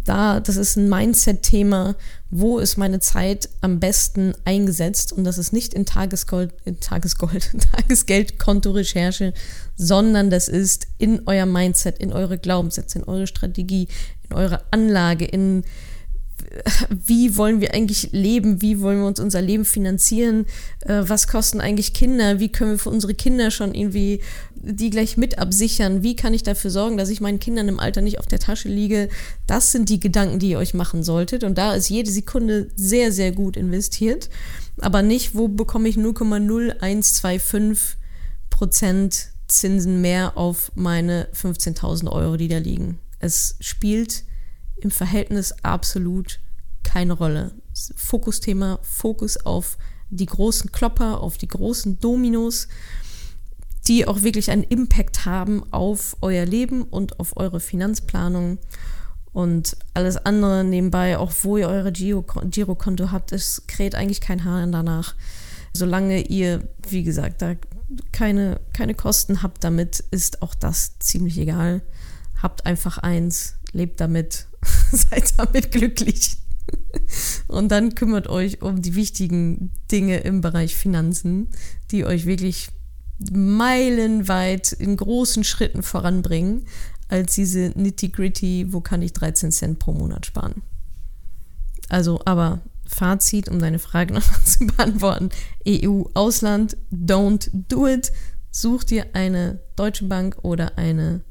Da, 0.04 0.40
das 0.40 0.56
ist 0.56 0.76
ein 0.76 0.88
Mindset-Thema. 0.88 1.94
Wo 2.30 2.58
ist 2.58 2.76
meine 2.76 2.98
Zeit 2.98 3.48
am 3.60 3.78
besten 3.78 4.34
eingesetzt? 4.44 5.12
Und 5.12 5.24
das 5.24 5.38
ist 5.38 5.52
nicht 5.52 5.72
in 5.72 5.86
Tagesgold, 5.86 6.52
in 6.64 6.80
Tagesgold, 6.80 7.50
Tagesgeldkonto-Recherche, 7.72 9.34
sondern 9.76 10.30
das 10.30 10.48
ist 10.48 10.88
in 10.98 11.22
euer 11.26 11.46
Mindset, 11.46 11.98
in 11.98 12.12
eure 12.12 12.38
Glaubenssätze, 12.38 12.98
in 12.98 13.04
eure 13.04 13.26
Strategie, 13.26 13.88
in 14.28 14.36
eure 14.36 14.62
Anlage, 14.70 15.24
in 15.24 15.64
wie 16.90 17.36
wollen 17.36 17.60
wir 17.60 17.74
eigentlich 17.74 18.12
leben, 18.12 18.62
wie 18.62 18.80
wollen 18.80 19.00
wir 19.00 19.06
uns 19.06 19.20
unser 19.20 19.42
Leben 19.42 19.64
finanzieren, 19.64 20.46
äh, 20.80 21.02
was 21.06 21.28
kosten 21.28 21.60
eigentlich 21.60 21.94
Kinder, 21.94 22.40
wie 22.40 22.50
können 22.50 22.72
wir 22.72 22.78
für 22.78 22.90
unsere 22.90 23.14
Kinder 23.14 23.50
schon 23.50 23.74
irgendwie 23.74 24.20
die 24.66 24.90
gleich 24.90 25.16
mit 25.16 25.38
absichern, 25.38 26.02
wie 26.02 26.16
kann 26.16 26.34
ich 26.34 26.42
dafür 26.42 26.70
sorgen, 26.70 26.96
dass 26.96 27.10
ich 27.10 27.20
meinen 27.20 27.38
Kindern 27.38 27.68
im 27.68 27.78
Alter 27.78 28.00
nicht 28.00 28.18
auf 28.18 28.26
der 28.26 28.38
Tasche 28.38 28.68
liege. 28.68 29.10
Das 29.46 29.72
sind 29.72 29.90
die 29.90 30.00
Gedanken, 30.00 30.38
die 30.38 30.48
ihr 30.50 30.58
euch 30.58 30.74
machen 30.74 31.02
solltet. 31.02 31.44
Und 31.44 31.58
da 31.58 31.74
ist 31.74 31.90
jede 31.90 32.10
Sekunde 32.10 32.68
sehr, 32.74 33.12
sehr 33.12 33.32
gut 33.32 33.58
investiert, 33.58 34.30
aber 34.80 35.02
nicht, 35.02 35.34
wo 35.34 35.48
bekomme 35.48 35.88
ich 35.88 35.96
0,0125 35.96 37.96
Prozent 38.48 39.28
Zinsen 39.48 40.00
mehr 40.00 40.38
auf 40.38 40.72
meine 40.74 41.28
15.000 41.34 42.10
Euro, 42.10 42.36
die 42.36 42.48
da 42.48 42.58
liegen. 42.58 42.98
Es 43.18 43.56
spielt 43.60 44.24
im 44.76 44.90
Verhältnis 44.90 45.52
absolut 45.62 46.40
keine 46.84 47.14
Rolle. 47.14 47.52
Fokusthema, 47.96 48.78
Fokus 48.82 49.36
auf 49.44 49.76
die 50.10 50.26
großen 50.26 50.70
Klopper, 50.70 51.20
auf 51.20 51.38
die 51.38 51.48
großen 51.48 51.98
Dominos, 51.98 52.68
die 53.86 54.06
auch 54.06 54.22
wirklich 54.22 54.50
einen 54.50 54.62
Impact 54.62 55.26
haben 55.26 55.64
auf 55.72 56.16
euer 56.20 56.46
Leben 56.46 56.82
und 56.82 57.20
auf 57.20 57.36
eure 57.36 57.60
Finanzplanung. 57.60 58.58
Und 59.32 59.76
alles 59.94 60.16
andere 60.16 60.62
nebenbei, 60.62 61.18
auch 61.18 61.32
wo 61.42 61.56
ihr 61.56 61.68
eure 61.68 61.90
Girokonto 61.90 63.10
habt, 63.10 63.32
es 63.32 63.66
kräht 63.66 63.96
eigentlich 63.96 64.20
kein 64.20 64.44
Hahn 64.44 64.70
danach. 64.70 65.16
Solange 65.72 66.20
ihr, 66.20 66.68
wie 66.88 67.02
gesagt, 67.02 67.42
da 67.42 67.56
keine, 68.12 68.60
keine 68.72 68.94
Kosten 68.94 69.42
habt 69.42 69.64
damit, 69.64 70.04
ist 70.12 70.40
auch 70.42 70.54
das 70.54 70.98
ziemlich 71.00 71.36
egal. 71.38 71.82
Habt 72.40 72.64
einfach 72.64 72.98
eins, 72.98 73.56
lebt 73.72 74.00
damit, 74.00 74.46
seid 74.92 75.34
damit 75.36 75.72
glücklich. 75.72 76.36
Und 77.48 77.70
dann 77.70 77.94
kümmert 77.94 78.28
euch 78.28 78.62
um 78.62 78.82
die 78.82 78.94
wichtigen 78.94 79.72
Dinge 79.90 80.18
im 80.18 80.40
Bereich 80.40 80.74
Finanzen, 80.74 81.48
die 81.90 82.04
euch 82.04 82.26
wirklich 82.26 82.68
meilenweit 83.30 84.72
in 84.72 84.96
großen 84.96 85.44
Schritten 85.44 85.82
voranbringen, 85.82 86.66
als 87.08 87.34
diese 87.34 87.72
nitty-gritty, 87.74 88.72
wo 88.72 88.80
kann 88.80 89.02
ich 89.02 89.12
13 89.12 89.52
Cent 89.52 89.78
pro 89.78 89.92
Monat 89.92 90.26
sparen. 90.26 90.62
Also, 91.88 92.20
aber 92.24 92.62
Fazit, 92.86 93.48
um 93.48 93.58
deine 93.58 93.78
Frage 93.78 94.14
noch 94.14 94.44
zu 94.44 94.66
beantworten: 94.66 95.30
EU-Ausland, 95.66 96.76
don't 96.92 97.50
do 97.52 97.86
it. 97.86 98.12
Such 98.50 98.84
dir 98.84 99.06
eine 99.14 99.60
deutsche 99.76 100.04
Bank 100.06 100.38
oder 100.42 100.78
eine 100.78 101.22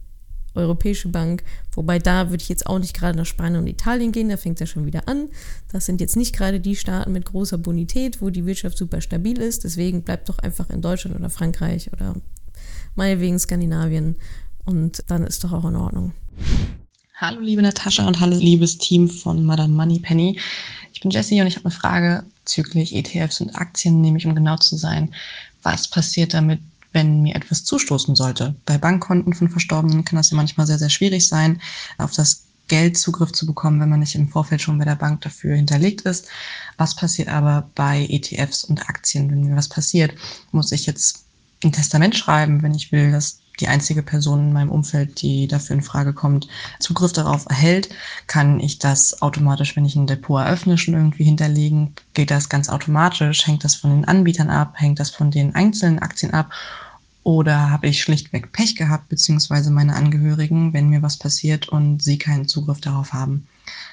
Europäische 0.55 1.09
Bank. 1.09 1.43
Wobei 1.73 1.99
da 1.99 2.29
würde 2.29 2.41
ich 2.41 2.49
jetzt 2.49 2.67
auch 2.67 2.79
nicht 2.79 2.93
gerade 2.93 3.17
nach 3.17 3.25
Spanien 3.25 3.61
und 3.61 3.67
Italien 3.67 4.11
gehen, 4.11 4.29
da 4.29 4.37
fängt 4.37 4.55
es 4.55 4.59
ja 4.61 4.73
schon 4.73 4.85
wieder 4.85 5.07
an. 5.07 5.29
Das 5.71 5.85
sind 5.85 6.01
jetzt 6.01 6.15
nicht 6.15 6.35
gerade 6.35 6.59
die 6.59 6.75
Staaten 6.75 7.11
mit 7.11 7.25
großer 7.25 7.57
Bonität, 7.57 8.21
wo 8.21 8.29
die 8.29 8.45
Wirtschaft 8.45 8.77
super 8.77 9.01
stabil 9.01 9.39
ist. 9.39 9.63
Deswegen 9.63 10.03
bleibt 10.03 10.29
doch 10.29 10.39
einfach 10.39 10.69
in 10.69 10.81
Deutschland 10.81 11.15
oder 11.15 11.29
Frankreich 11.29 11.91
oder 11.93 12.15
meinetwegen 12.95 13.39
Skandinavien 13.39 14.15
und 14.65 15.03
dann 15.07 15.23
ist 15.23 15.43
doch 15.43 15.51
auch 15.51 15.65
in 15.65 15.75
Ordnung. 15.75 16.13
Hallo 17.15 17.39
liebe 17.41 17.61
Natascha 17.61 18.07
und 18.07 18.19
hallo 18.19 18.35
liebes 18.35 18.77
Team 18.77 19.09
von 19.09 19.45
Madame 19.45 19.73
Moneypenny. 19.73 20.39
Ich 20.93 21.01
bin 21.01 21.11
Jessie 21.11 21.39
und 21.41 21.47
ich 21.47 21.55
habe 21.55 21.65
eine 21.65 21.73
Frage 21.73 22.23
bezüglich 22.43 22.95
ETFs 22.95 23.39
und 23.39 23.55
Aktien, 23.55 24.01
nämlich 24.01 24.25
um 24.25 24.35
genau 24.35 24.57
zu 24.57 24.75
sein, 24.75 25.13
was 25.61 25.87
passiert 25.87 26.33
damit, 26.33 26.59
wenn 26.93 27.21
mir 27.21 27.35
etwas 27.35 27.63
zustoßen 27.65 28.15
sollte. 28.15 28.55
Bei 28.65 28.77
Bankkonten 28.77 29.33
von 29.33 29.49
Verstorbenen 29.49 30.05
kann 30.05 30.17
das 30.17 30.29
ja 30.29 30.37
manchmal 30.37 30.67
sehr, 30.67 30.79
sehr 30.79 30.89
schwierig 30.89 31.27
sein, 31.27 31.61
auf 31.97 32.11
das 32.11 32.43
Geld 32.67 32.97
Zugriff 32.97 33.33
zu 33.33 33.45
bekommen, 33.45 33.81
wenn 33.81 33.89
man 33.89 33.99
nicht 33.99 34.15
im 34.15 34.29
Vorfeld 34.29 34.61
schon 34.61 34.77
bei 34.77 34.85
der 34.85 34.95
Bank 34.95 35.21
dafür 35.21 35.55
hinterlegt 35.55 36.01
ist. 36.01 36.27
Was 36.77 36.95
passiert 36.95 37.27
aber 37.27 37.69
bei 37.75 38.07
ETFs 38.09 38.63
und 38.63 38.89
Aktien? 38.89 39.29
Wenn 39.29 39.43
mir 39.43 39.55
was 39.55 39.67
passiert, 39.67 40.15
muss 40.51 40.71
ich 40.71 40.85
jetzt 40.85 41.25
ein 41.63 41.71
Testament 41.71 42.15
schreiben, 42.15 42.63
wenn 42.63 42.73
ich 42.73 42.91
will, 42.91 43.11
dass 43.11 43.39
die 43.59 43.67
einzige 43.67 44.01
Person 44.01 44.39
in 44.39 44.53
meinem 44.53 44.71
Umfeld, 44.71 45.21
die 45.21 45.47
dafür 45.47 45.75
in 45.75 45.83
Frage 45.83 46.13
kommt, 46.13 46.47
Zugriff 46.79 47.13
darauf 47.13 47.45
erhält, 47.47 47.89
kann 48.25 48.59
ich 48.59 48.79
das 48.79 49.21
automatisch, 49.21 49.75
wenn 49.75 49.85
ich 49.85 49.95
ein 49.95 50.07
Depot 50.07 50.41
eröffne, 50.41 50.77
schon 50.77 50.95
irgendwie 50.95 51.25
hinterlegen. 51.25 51.93
Geht 52.13 52.31
das 52.31 52.49
ganz 52.49 52.69
automatisch? 52.69 53.45
Hängt 53.45 53.63
das 53.63 53.75
von 53.75 53.91
den 53.91 54.05
Anbietern 54.05 54.49
ab? 54.49 54.73
Hängt 54.77 54.99
das 54.99 55.11
von 55.11 55.29
den 55.29 55.53
einzelnen 55.53 55.99
Aktien 55.99 56.33
ab? 56.33 56.49
Oder 57.23 57.69
habe 57.69 57.87
ich 57.87 58.01
schlichtweg 58.01 58.51
Pech 58.51 58.75
gehabt, 58.75 59.07
beziehungsweise 59.07 59.71
meine 59.71 59.95
Angehörigen, 59.95 60.73
wenn 60.73 60.89
mir 60.89 61.01
was 61.01 61.17
passiert 61.17 61.69
und 61.69 62.03
sie 62.03 62.17
keinen 62.17 62.47
Zugriff 62.47 62.81
darauf 62.81 63.13
haben? 63.13 63.47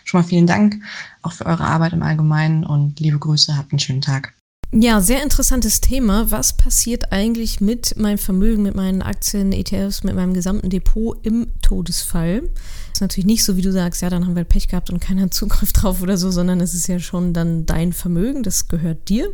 Schon 0.05 0.21
mal 0.21 0.27
vielen 0.27 0.49
Dank 0.49 0.83
auch 1.23 1.33
für 1.33 1.47
eure 1.47 1.65
Arbeit 1.65 1.93
im 1.93 2.03
Allgemeinen 2.03 2.65
und 2.65 2.99
liebe 2.99 3.19
Grüße, 3.19 3.57
habt 3.57 3.73
einen 3.73 3.79
schönen 3.79 4.01
Tag. 4.01 4.35
Ja, 4.73 5.01
sehr 5.01 5.23
interessantes 5.23 5.81
Thema. 5.81 6.31
Was 6.31 6.57
passiert 6.57 7.11
eigentlich 7.11 7.61
mit 7.61 7.97
meinem 7.97 8.19
Vermögen, 8.19 8.63
mit 8.63 8.77
meinen 8.77 9.03
Aktien, 9.03 9.53
ETFs, 9.53 10.05
mit 10.05 10.15
meinem 10.15 10.33
gesamten 10.33 10.71
Depot 10.71 11.19
im 11.27 11.49
Todesfall? 11.61 12.49
Ist 12.93 13.01
natürlich 13.01 13.27
nicht 13.27 13.45
so, 13.45 13.57
wie 13.57 13.63
du 13.63 13.73
sagst, 13.73 14.01
ja, 14.01 14.11
dann 14.11 14.27
haben 14.27 14.37
wir 14.37 14.45
Pech 14.45 14.69
gehabt 14.69 14.91
und 14.91 15.01
keiner 15.01 15.23
hat 15.23 15.35
Zugriff 15.35 15.73
drauf 15.73 16.03
oder 16.03 16.17
so, 16.17 16.31
sondern 16.31 16.61
es 16.61 16.73
ist 16.73 16.87
ja 16.87 17.01
schon 17.01 17.33
dann 17.33 17.67
dein 17.67 17.93
Vermögen, 17.93 18.45
das 18.45 18.69
gehört 18.69 19.09
dir. 19.09 19.33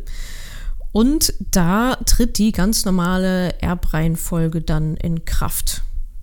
Und 0.96 1.35
da 1.50 1.96
tritt 2.06 2.38
die 2.38 2.52
ganz 2.52 2.87
normale 2.87 3.61
Erbreihenfolge 3.61 4.62
dann 4.62 4.96
in 4.96 5.26
Kraft. 5.26 5.82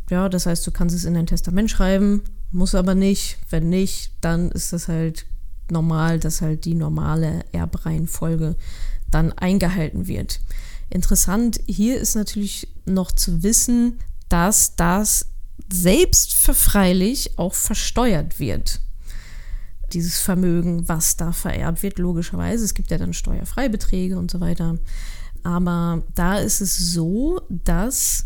Ja, 0.10 0.30
das 0.30 0.48
heißt, 0.48 0.66
du 0.66 0.72
kannst 0.72 0.96
es 0.96 1.06
in 1.06 1.14
dein 1.14 1.28
Testament 1.28 1.70
schreiben, 1.70 2.24
muss 2.52 2.74
aber 2.74 2.96
nicht. 2.96 3.38
Wenn 3.52 3.70
nicht, 3.70 4.14
dann 4.22 4.50
ist 4.50 4.74
das 4.74 4.88
halt 4.88 5.28
normal, 5.70 6.20
dass 6.20 6.42
halt 6.42 6.66
die 6.66 6.74
normale 6.74 7.46
Erbreihenfolge 7.52 8.56
dann 9.12 9.32
eingehalten 9.34 10.08
wird. 10.08 10.40
Interessant 10.90 11.60
hier 11.68 12.00
ist 12.00 12.16
natürlich 12.16 12.68
noch 12.88 13.12
zu 13.12 13.44
wissen, 13.44 14.00
dass 14.28 14.76
das 14.76 15.28
selbstverfreilich 15.72 17.38
auch 17.38 17.54
versteuert 17.54 18.40
wird. 18.40 18.80
Dieses 19.94 20.20
Vermögen, 20.20 20.88
was 20.88 21.18
da 21.18 21.32
vererbt 21.32 21.84
wird, 21.84 22.00
logischerweise. 22.00 22.66
Es 22.66 22.74
gibt 22.74 22.92
ja 22.92 22.98
dann 22.98 23.14
Steuerfreibeträge 23.14 24.18
und 24.18 24.32
so 24.32 24.40
weiter. 24.40 24.78
Aber 25.44 26.04
da 26.16 26.38
ist 26.40 26.62
es 26.62 26.78
so, 26.78 27.42
dass 27.50 28.26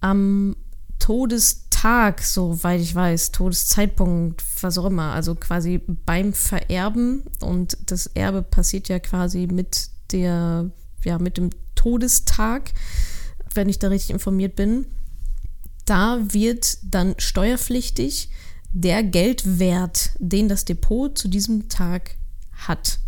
am 0.00 0.56
Todestag, 0.98 2.22
soweit 2.22 2.80
ich 2.80 2.94
weiß, 2.94 3.32
Todeszeitpunkt, 3.32 4.42
was 4.62 4.78
auch 4.78 4.86
immer, 4.86 5.12
also 5.12 5.34
quasi 5.34 5.80
beim 6.06 6.32
Vererben 6.32 7.22
und 7.40 7.76
das 7.86 8.06
Erbe 8.08 8.42
passiert 8.42 8.88
ja 8.88 8.98
quasi 8.98 9.46
mit 9.46 9.90
der, 10.12 10.70
ja, 11.04 11.18
mit 11.18 11.36
dem 11.36 11.50
Todestag, 11.74 12.72
wenn 13.54 13.68
ich 13.68 13.78
da 13.78 13.88
richtig 13.88 14.10
informiert 14.10 14.56
bin, 14.56 14.86
da 15.84 16.18
wird 16.30 16.78
dann 16.82 17.14
steuerpflichtig 17.18 18.30
der 18.78 19.02
Geldwert, 19.02 20.10
den 20.18 20.50
das 20.50 20.66
Depot 20.66 21.16
zu 21.16 21.28
diesem 21.28 21.70
Tag 21.70 22.16
hat. 22.52 22.98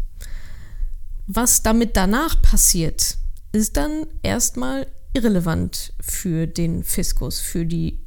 Was 1.27 1.63
damit 1.63 1.95
danach 1.95 2.41
passiert, 2.41 3.19
ist 3.53 3.77
dann 3.77 4.07
erstmal 4.23 4.87
irrelevant 5.13 5.93
für 6.01 6.47
den 6.47 6.85
Fiskus, 6.85 7.41
für 7.41 7.67
die 7.67 8.01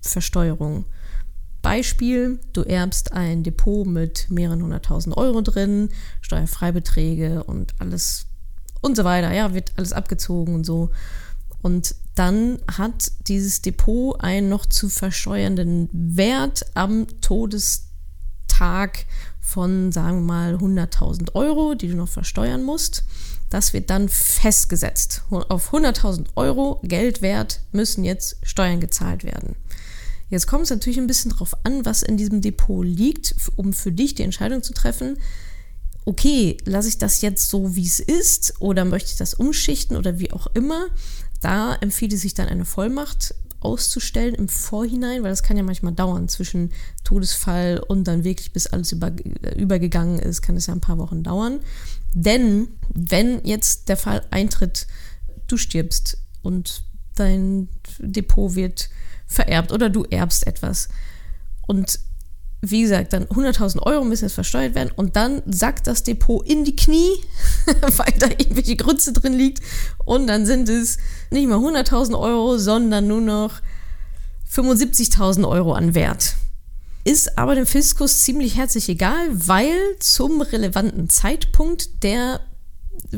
Versteuerung. 0.00 0.86
Beispiel, 1.62 2.40
du 2.52 2.62
erbst 2.62 3.12
ein 3.12 3.44
Depot 3.44 3.86
mit 3.86 4.28
mehreren 4.28 4.64
hunderttausend 4.64 5.16
Euro 5.16 5.40
drin, 5.40 5.90
Steuerfreibeträge 6.20 7.44
und 7.44 7.74
alles 7.78 8.26
und 8.80 8.96
so 8.96 9.04
weiter. 9.04 9.32
Ja, 9.32 9.54
wird 9.54 9.72
alles 9.76 9.92
abgezogen 9.92 10.52
und 10.56 10.64
so. 10.64 10.90
Und 11.62 11.94
dann 12.14 12.60
hat 12.70 13.10
dieses 13.26 13.62
Depot 13.62 14.20
einen 14.20 14.48
noch 14.48 14.66
zu 14.66 14.88
versteuernden 14.88 15.88
Wert 15.92 16.64
am 16.74 17.06
Todestag 17.20 19.06
von, 19.40 19.92
sagen 19.92 20.18
wir 20.18 20.32
mal, 20.32 20.54
100.000 20.54 21.34
Euro, 21.34 21.74
die 21.74 21.88
du 21.88 21.96
noch 21.96 22.08
versteuern 22.08 22.62
musst. 22.62 23.04
Das 23.50 23.72
wird 23.72 23.90
dann 23.90 24.08
festgesetzt. 24.08 25.22
Auf 25.30 25.72
100.000 25.72 26.26
Euro 26.36 26.80
Geldwert 26.82 27.60
müssen 27.72 28.04
jetzt 28.04 28.38
Steuern 28.42 28.80
gezahlt 28.80 29.24
werden. 29.24 29.56
Jetzt 30.30 30.46
kommt 30.46 30.64
es 30.64 30.70
natürlich 30.70 30.98
ein 30.98 31.06
bisschen 31.06 31.32
darauf 31.32 31.54
an, 31.64 31.84
was 31.84 32.02
in 32.02 32.16
diesem 32.16 32.40
Depot 32.40 32.84
liegt, 32.84 33.34
um 33.56 33.72
für 33.72 33.92
dich 33.92 34.14
die 34.14 34.22
Entscheidung 34.22 34.62
zu 34.62 34.72
treffen, 34.72 35.18
okay, 36.04 36.56
lasse 36.64 36.88
ich 36.88 36.98
das 36.98 37.22
jetzt 37.22 37.48
so, 37.48 37.76
wie 37.76 37.86
es 37.86 38.00
ist 38.00 38.60
oder 38.60 38.84
möchte 38.84 39.10
ich 39.10 39.16
das 39.16 39.34
umschichten 39.34 39.96
oder 39.96 40.18
wie 40.18 40.32
auch 40.32 40.46
immer. 40.54 40.86
Da 41.44 41.74
empfiehlt 41.74 42.14
es 42.14 42.22
sich 42.22 42.32
dann 42.32 42.48
eine 42.48 42.64
Vollmacht 42.64 43.34
auszustellen 43.60 44.34
im 44.34 44.48
Vorhinein, 44.48 45.22
weil 45.22 45.28
das 45.28 45.42
kann 45.42 45.58
ja 45.58 45.62
manchmal 45.62 45.92
dauern 45.92 46.26
zwischen 46.26 46.72
Todesfall 47.04 47.80
und 47.86 48.04
dann 48.04 48.24
wirklich 48.24 48.54
bis 48.54 48.66
alles 48.66 48.92
über, 48.92 49.12
übergegangen 49.54 50.18
ist, 50.18 50.40
kann 50.40 50.56
es 50.56 50.68
ja 50.68 50.72
ein 50.72 50.80
paar 50.80 50.96
Wochen 50.96 51.22
dauern. 51.22 51.60
Denn 52.14 52.68
wenn 52.88 53.44
jetzt 53.44 53.90
der 53.90 53.98
Fall 53.98 54.22
eintritt, 54.30 54.86
du 55.46 55.58
stirbst 55.58 56.16
und 56.40 56.82
dein 57.14 57.68
Depot 57.98 58.54
wird 58.54 58.88
vererbt 59.26 59.70
oder 59.70 59.90
du 59.90 60.04
erbst 60.04 60.46
etwas 60.46 60.88
und 61.66 62.00
wie 62.70 62.82
gesagt, 62.82 63.12
dann 63.12 63.24
100.000 63.26 63.82
Euro 63.82 64.04
müssen 64.04 64.24
jetzt 64.24 64.34
versteuert 64.34 64.74
werden 64.74 64.92
und 64.94 65.16
dann 65.16 65.42
sackt 65.46 65.86
das 65.86 66.02
Depot 66.02 66.46
in 66.46 66.64
die 66.64 66.76
Knie, 66.76 67.10
weil 67.96 68.14
da 68.18 68.28
irgendwelche 68.28 68.76
Grütze 68.76 69.12
drin 69.12 69.32
liegt 69.32 69.60
und 70.04 70.26
dann 70.26 70.46
sind 70.46 70.68
es 70.68 70.98
nicht 71.30 71.46
mehr 71.46 71.58
100.000 71.58 72.18
Euro, 72.18 72.58
sondern 72.58 73.06
nur 73.06 73.20
noch 73.20 73.60
75.000 74.52 75.48
Euro 75.48 75.72
an 75.72 75.94
Wert. 75.94 76.36
Ist 77.04 77.36
aber 77.36 77.54
dem 77.54 77.66
Fiskus 77.66 78.20
ziemlich 78.20 78.56
herzlich 78.56 78.88
egal, 78.88 79.28
weil 79.30 79.76
zum 79.98 80.40
relevanten 80.40 81.10
Zeitpunkt 81.10 82.02
der 82.02 82.40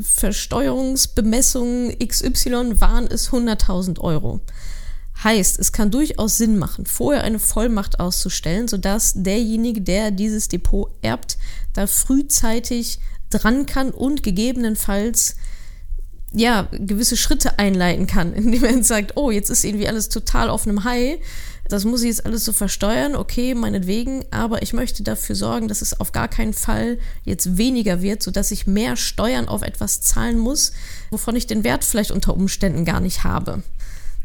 Versteuerungsbemessung 0.01 1.95
XY 2.05 2.81
waren 2.81 3.07
es 3.07 3.29
100.000 3.29 3.99
Euro. 3.99 4.41
Heißt, 5.23 5.59
es 5.59 5.71
kann 5.71 5.89
durchaus 5.89 6.37
Sinn 6.37 6.57
machen, 6.57 6.85
vorher 6.85 7.23
eine 7.23 7.39
Vollmacht 7.39 7.99
auszustellen, 7.99 8.67
sodass 8.67 9.13
derjenige, 9.15 9.81
der 9.81 10.11
dieses 10.11 10.47
Depot 10.47 10.91
erbt, 11.01 11.37
da 11.73 11.87
frühzeitig 11.87 12.99
dran 13.29 13.65
kann 13.65 13.89
und 13.91 14.23
gegebenenfalls 14.23 15.35
ja, 16.33 16.67
gewisse 16.71 17.17
Schritte 17.17 17.57
einleiten 17.57 18.05
kann, 18.05 18.33
indem 18.35 18.63
er 18.63 18.83
sagt, 18.83 19.13
oh, 19.15 19.31
jetzt 19.31 19.49
ist 19.49 19.63
irgendwie 19.63 19.87
alles 19.87 20.09
total 20.09 20.49
auf 20.49 20.67
einem 20.67 20.83
High, 20.83 21.19
das 21.69 21.83
muss 21.83 22.01
ich 22.01 22.07
jetzt 22.07 22.25
alles 22.25 22.45
so 22.45 22.53
versteuern, 22.53 23.15
okay, 23.15 23.53
meinetwegen, 23.53 24.23
aber 24.31 24.61
ich 24.61 24.71
möchte 24.71 25.03
dafür 25.03 25.35
sorgen, 25.35 25.67
dass 25.67 25.81
es 25.81 25.99
auf 25.99 26.11
gar 26.11 26.27
keinen 26.27 26.53
Fall 26.53 26.97
jetzt 27.25 27.57
weniger 27.57 28.01
wird, 28.01 28.23
sodass 28.23 28.51
ich 28.51 28.67
mehr 28.67 28.95
Steuern 28.95 29.49
auf 29.49 29.63
etwas 29.63 30.01
zahlen 30.01 30.37
muss, 30.37 30.71
wovon 31.09 31.35
ich 31.35 31.47
den 31.47 31.63
Wert 31.63 31.83
vielleicht 31.83 32.11
unter 32.11 32.33
Umständen 32.33 32.85
gar 32.85 33.01
nicht 33.01 33.23
habe. 33.25 33.63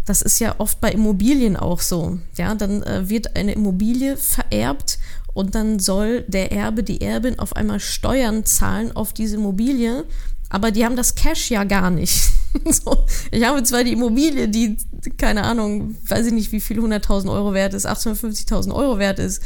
Das 0.04 0.22
ist 0.22 0.38
ja 0.40 0.56
oft 0.58 0.80
bei 0.80 0.90
Immobilien 0.90 1.56
auch 1.56 1.80
so. 1.80 2.18
Ja, 2.36 2.54
dann 2.54 2.82
äh, 2.82 3.08
wird 3.08 3.36
eine 3.36 3.52
Immobilie 3.52 4.16
vererbt 4.16 4.98
und 5.32 5.54
dann 5.54 5.78
soll 5.78 6.22
der 6.28 6.52
Erbe, 6.52 6.82
die 6.82 7.00
Erbin 7.00 7.38
auf 7.38 7.56
einmal 7.56 7.80
Steuern 7.80 8.44
zahlen 8.44 8.94
auf 8.94 9.12
diese 9.12 9.36
Immobilie, 9.36 10.04
aber 10.50 10.70
die 10.70 10.84
haben 10.84 10.96
das 10.96 11.14
Cash 11.14 11.50
ja 11.50 11.64
gar 11.64 11.90
nicht. 11.90 12.30
so, 12.70 13.06
ich 13.30 13.44
habe 13.44 13.62
zwar 13.62 13.84
die 13.84 13.92
Immobilie, 13.92 14.48
die, 14.48 14.76
keine 15.16 15.44
Ahnung, 15.44 15.96
weiß 16.08 16.26
ich 16.26 16.32
nicht, 16.32 16.52
wie 16.52 16.60
viel 16.60 16.80
100.000 16.80 17.32
Euro 17.32 17.54
wert 17.54 17.72
ist, 17.72 17.88
850.000 17.88 18.74
Euro 18.74 18.98
wert 18.98 19.18
ist, 19.18 19.40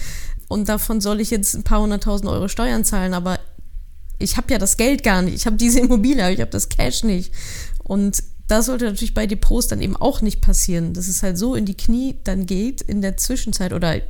und 0.48 0.68
davon 0.68 1.00
soll 1.00 1.20
ich 1.20 1.30
jetzt 1.30 1.54
ein 1.54 1.64
paar 1.64 1.80
hunderttausend 1.80 2.30
Euro 2.30 2.48
Steuern 2.48 2.84
zahlen, 2.84 3.14
aber 3.14 3.38
ich 4.18 4.36
habe 4.36 4.52
ja 4.52 4.58
das 4.58 4.76
Geld 4.76 5.02
gar 5.02 5.22
nicht. 5.22 5.34
Ich 5.34 5.46
habe 5.46 5.56
diese 5.56 5.80
Immobilie, 5.80 6.22
aber 6.22 6.32
ich 6.32 6.40
habe 6.40 6.50
das 6.50 6.68
Cash 6.68 7.04
nicht. 7.04 7.32
Und 7.82 8.22
das 8.48 8.66
sollte 8.66 8.84
natürlich 8.84 9.14
bei 9.14 9.26
Depots 9.26 9.68
dann 9.68 9.80
eben 9.80 9.96
auch 9.96 10.20
nicht 10.20 10.40
passieren, 10.40 10.92
dass 10.94 11.06
es 11.08 11.22
halt 11.22 11.38
so 11.38 11.54
in 11.54 11.64
die 11.66 11.76
Knie 11.76 12.16
dann 12.24 12.46
geht 12.46 12.82
in 12.82 13.02
der 13.02 13.16
Zwischenzeit 13.16 13.72
oder 13.72 14.00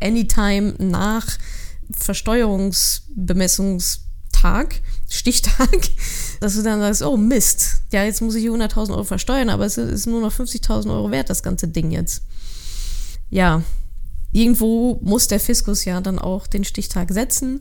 anytime 0.00 0.74
nach 0.78 1.26
Versteuerungsbemessungstag, 1.92 4.80
Stichtag, 5.08 5.88
dass 6.40 6.56
du 6.56 6.62
dann 6.62 6.80
sagst, 6.80 7.02
oh 7.02 7.16
Mist, 7.16 7.82
ja, 7.92 8.02
jetzt 8.04 8.20
muss 8.20 8.34
ich 8.34 8.42
hier 8.42 8.50
100.000 8.52 8.90
Euro 8.90 9.04
versteuern, 9.04 9.48
aber 9.50 9.64
es 9.64 9.78
ist 9.78 10.06
nur 10.06 10.20
noch 10.20 10.32
50.000 10.32 10.90
Euro 10.90 11.12
wert, 11.12 11.30
das 11.30 11.44
ganze 11.44 11.68
Ding 11.68 11.92
jetzt. 11.92 12.22
Ja, 13.30 13.62
irgendwo 14.32 14.98
muss 15.02 15.28
der 15.28 15.40
Fiskus 15.40 15.84
ja 15.84 16.00
dann 16.00 16.18
auch 16.18 16.46
den 16.46 16.64
Stichtag 16.64 17.12
setzen. 17.12 17.60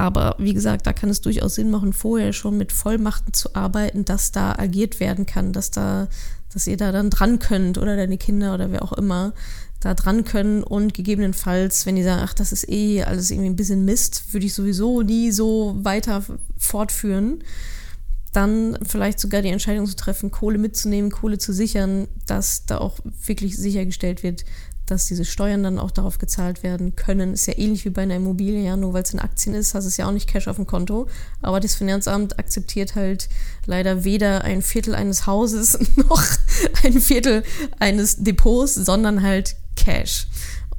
Aber 0.00 0.34
wie 0.38 0.54
gesagt, 0.54 0.86
da 0.86 0.94
kann 0.94 1.10
es 1.10 1.20
durchaus 1.20 1.56
Sinn 1.56 1.70
machen, 1.70 1.92
vorher 1.92 2.32
schon 2.32 2.56
mit 2.56 2.72
Vollmachten 2.72 3.34
zu 3.34 3.54
arbeiten, 3.54 4.06
dass 4.06 4.32
da 4.32 4.54
agiert 4.54 4.98
werden 4.98 5.26
kann, 5.26 5.52
dass 5.52 5.70
da, 5.70 6.08
dass 6.54 6.66
ihr 6.66 6.78
da 6.78 6.90
dann 6.90 7.10
dran 7.10 7.38
könnt 7.38 7.76
oder 7.76 7.96
deine 7.96 8.16
Kinder 8.16 8.54
oder 8.54 8.72
wer 8.72 8.82
auch 8.82 8.94
immer 8.94 9.34
da 9.78 9.92
dran 9.92 10.24
können. 10.24 10.62
Und 10.62 10.94
gegebenenfalls, 10.94 11.84
wenn 11.84 11.98
ihr 11.98 12.04
sagt, 12.04 12.22
ach, 12.22 12.32
das 12.32 12.50
ist 12.50 12.66
eh 12.70 13.02
alles 13.02 13.30
irgendwie 13.30 13.50
ein 13.50 13.56
bisschen 13.56 13.84
Mist, 13.84 14.32
würde 14.32 14.46
ich 14.46 14.54
sowieso 14.54 15.02
nie 15.02 15.32
so 15.32 15.76
weiter 15.82 16.24
fortführen, 16.56 17.44
dann 18.32 18.78
vielleicht 18.82 19.20
sogar 19.20 19.42
die 19.42 19.50
Entscheidung 19.50 19.84
zu 19.84 19.96
treffen, 19.96 20.30
Kohle 20.30 20.56
mitzunehmen, 20.56 21.10
Kohle 21.10 21.36
zu 21.36 21.52
sichern, 21.52 22.08
dass 22.26 22.64
da 22.64 22.78
auch 22.78 23.00
wirklich 23.26 23.58
sichergestellt 23.58 24.22
wird, 24.22 24.46
dass 24.90 25.06
diese 25.06 25.24
Steuern 25.24 25.62
dann 25.62 25.78
auch 25.78 25.90
darauf 25.90 26.18
gezahlt 26.18 26.62
werden 26.62 26.96
können. 26.96 27.34
Ist 27.34 27.46
ja 27.46 27.56
ähnlich 27.56 27.84
wie 27.84 27.90
bei 27.90 28.02
einer 28.02 28.16
Immobilie, 28.16 28.64
ja, 28.64 28.76
nur 28.76 28.92
weil 28.92 29.02
es 29.02 29.12
in 29.12 29.20
Aktien 29.20 29.54
ist, 29.54 29.74
hast 29.74 29.84
es 29.84 29.96
ja 29.96 30.06
auch 30.06 30.12
nicht 30.12 30.28
Cash 30.28 30.48
auf 30.48 30.56
dem 30.56 30.66
Konto. 30.66 31.08
Aber 31.42 31.60
das 31.60 31.74
Finanzamt 31.74 32.38
akzeptiert 32.38 32.94
halt 32.94 33.28
leider 33.66 34.04
weder 34.04 34.44
ein 34.44 34.62
Viertel 34.62 34.94
eines 34.94 35.26
Hauses 35.26 35.78
noch 35.96 36.22
ein 36.82 37.00
Viertel 37.00 37.42
eines 37.78 38.16
Depots, 38.16 38.74
sondern 38.74 39.22
halt 39.22 39.56
Cash. 39.76 40.26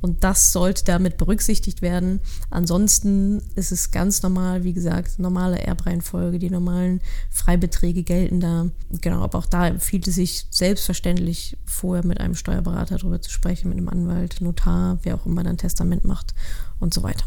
Und 0.01 0.23
das 0.23 0.51
sollte 0.51 0.83
damit 0.83 1.17
berücksichtigt 1.17 1.81
werden. 1.81 2.19
Ansonsten 2.49 3.41
ist 3.55 3.71
es 3.71 3.91
ganz 3.91 4.23
normal, 4.23 4.63
wie 4.63 4.73
gesagt, 4.73 5.19
normale 5.19 5.59
Erbreihenfolge, 5.59 6.39
die 6.39 6.49
normalen 6.49 7.01
Freibeträge 7.29 8.03
gelten 8.03 8.39
da. 8.39 8.67
Genau, 9.01 9.21
aber 9.21 9.37
auch 9.37 9.45
da 9.45 9.67
empfiehlt 9.67 10.07
es 10.07 10.15
sich 10.15 10.47
selbstverständlich 10.49 11.57
vorher 11.65 12.05
mit 12.05 12.19
einem 12.19 12.35
Steuerberater 12.35 12.97
darüber 12.97 13.21
zu 13.21 13.29
sprechen, 13.29 13.69
mit 13.69 13.77
einem 13.77 13.89
Anwalt, 13.89 14.41
Notar, 14.41 14.99
wer 15.03 15.15
auch 15.15 15.25
immer 15.25 15.43
dann 15.43 15.57
Testament 15.57 16.03
macht 16.03 16.33
und 16.79 16.93
so 16.93 17.03
weiter. 17.03 17.25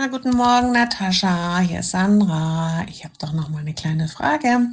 Na, 0.00 0.06
guten 0.06 0.36
Morgen, 0.36 0.70
Natascha. 0.70 1.58
Hier 1.58 1.80
ist 1.80 1.90
Sandra. 1.90 2.86
Ich 2.88 3.02
habe 3.02 3.14
doch 3.18 3.32
noch 3.32 3.48
mal 3.48 3.58
eine 3.58 3.74
kleine 3.74 4.06
Frage. 4.06 4.68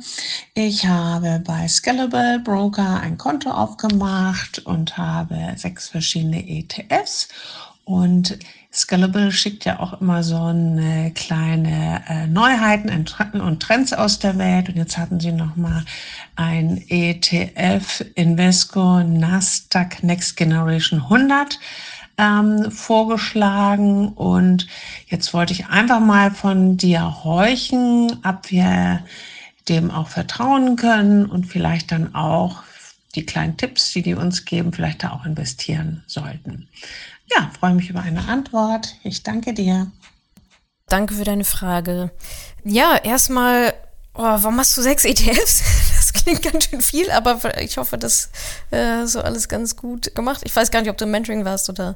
Ich 0.53 0.85
habe 0.85 1.41
bei 1.43 1.67
Scalable 1.67 2.41
Broker 2.43 2.99
ein 2.99 3.17
Konto 3.17 3.49
aufgemacht 3.49 4.59
und 4.59 4.99
habe 4.99 5.53
sechs 5.55 5.89
verschiedene 5.89 6.47
ETFs. 6.47 7.29
Und 7.85 8.37
Scalable 8.71 9.31
schickt 9.31 9.65
ja 9.65 9.79
auch 9.79 9.99
immer 9.99 10.21
so 10.21 10.39
eine 10.39 11.11
kleine 11.15 12.03
äh, 12.07 12.27
Neuheiten 12.27 12.91
und 13.41 13.59
Trends 13.59 13.93
aus 13.93 14.19
der 14.19 14.37
Welt. 14.37 14.69
Und 14.69 14.75
jetzt 14.75 14.95
hatten 14.95 15.19
sie 15.19 15.31
noch 15.31 15.55
mal 15.55 15.85
ein 16.35 16.83
ETF 16.87 18.05
Invesco 18.13 19.01
Nasdaq 19.01 20.03
Next 20.03 20.37
Generation 20.37 21.01
100 21.01 21.59
ähm, 22.17 22.71
vorgeschlagen 22.71 24.09
und 24.09 24.67
jetzt 25.07 25.33
wollte 25.33 25.53
ich 25.53 25.67
einfach 25.67 25.99
mal 25.99 26.31
von 26.31 26.77
dir 26.77 27.23
horchen, 27.23 28.19
ob 28.23 28.51
wir 28.51 29.03
dem 29.69 29.91
auch 29.91 30.09
vertrauen 30.09 30.75
können 30.75 31.25
und 31.25 31.45
vielleicht 31.45 31.91
dann 31.91 32.13
auch 32.15 32.63
die 33.15 33.25
kleinen 33.25 33.57
Tipps, 33.57 33.91
die 33.93 34.01
die 34.01 34.13
uns 34.13 34.45
geben, 34.45 34.73
vielleicht 34.73 35.03
da 35.03 35.11
auch 35.11 35.25
investieren 35.25 36.03
sollten. 36.05 36.67
Ja, 37.35 37.49
freue 37.59 37.73
mich 37.73 37.89
über 37.89 38.01
eine 38.01 38.27
Antwort. 38.27 38.95
Ich 39.03 39.23
danke 39.23 39.53
dir. 39.53 39.91
Danke 40.87 41.15
für 41.15 41.23
deine 41.23 41.45
Frage. 41.45 42.11
Ja, 42.63 42.97
erstmal, 42.97 43.73
oh, 44.13 44.21
warum 44.21 44.59
hast 44.59 44.77
du 44.77 44.81
sechs 44.81 45.05
ETFs? 45.05 45.63
klingt 46.15 46.41
ganz 46.41 46.65
schön 46.65 46.81
viel, 46.81 47.11
aber 47.11 47.61
ich 47.61 47.77
hoffe, 47.77 47.97
das 47.97 48.29
äh, 48.71 49.05
so 49.05 49.21
alles 49.21 49.47
ganz 49.47 49.75
gut 49.75 50.15
gemacht. 50.15 50.41
Ich 50.43 50.55
weiß 50.55 50.71
gar 50.71 50.81
nicht, 50.81 50.89
ob 50.89 50.97
du 50.97 51.05
im 51.05 51.11
Mentoring 51.11 51.45
warst 51.45 51.69
oder 51.69 51.95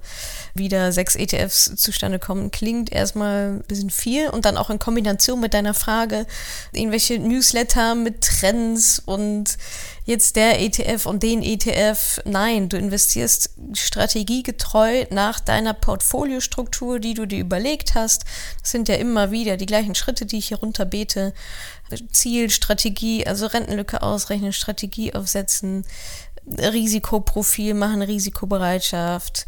wieder 0.53 0.91
sechs 0.91 1.15
ETFs 1.15 1.75
zustande 1.75 2.19
kommen. 2.19 2.51
Klingt 2.51 2.91
erstmal 2.91 3.53
ein 3.53 3.63
bisschen 3.67 3.89
viel 3.89 4.29
und 4.29 4.45
dann 4.45 4.57
auch 4.57 4.69
in 4.69 4.79
Kombination 4.79 5.39
mit 5.39 5.53
deiner 5.53 5.73
Frage, 5.73 6.25
irgendwelche 6.71 7.19
Newsletter 7.19 7.95
mit 7.95 8.21
Trends 8.21 9.01
und 9.03 9.57
jetzt 10.09 10.35
der 10.35 10.59
ETF 10.59 11.05
und 11.05 11.23
den 11.23 11.43
ETF. 11.43 12.21
Nein, 12.25 12.67
du 12.67 12.77
investierst 12.77 13.51
strategiegetreu 13.73 15.05
nach 15.11 15.39
deiner 15.39 15.73
Portfoliostruktur, 15.73 16.99
die 16.99 17.13
du 17.13 17.25
dir 17.25 17.39
überlegt 17.39 17.95
hast. 17.95 18.25
Das 18.61 18.71
sind 18.71 18.89
ja 18.89 18.95
immer 18.95 19.31
wieder 19.31 19.55
die 19.55 19.67
gleichen 19.67 19.95
Schritte, 19.95 20.25
die 20.25 20.39
ich 20.39 20.47
hier 20.47 20.59
runterbete. 20.59 21.33
Ziel, 22.11 22.49
Strategie, 22.49 23.25
also 23.25 23.47
Rentenlücke 23.47 24.01
ausrechnen, 24.09 24.53
Strategie 24.53 25.13
aufsetzen, 25.13 25.85
Risikoprofil 26.57 27.73
machen, 27.73 28.01
Risikobereitschaft, 28.01 29.45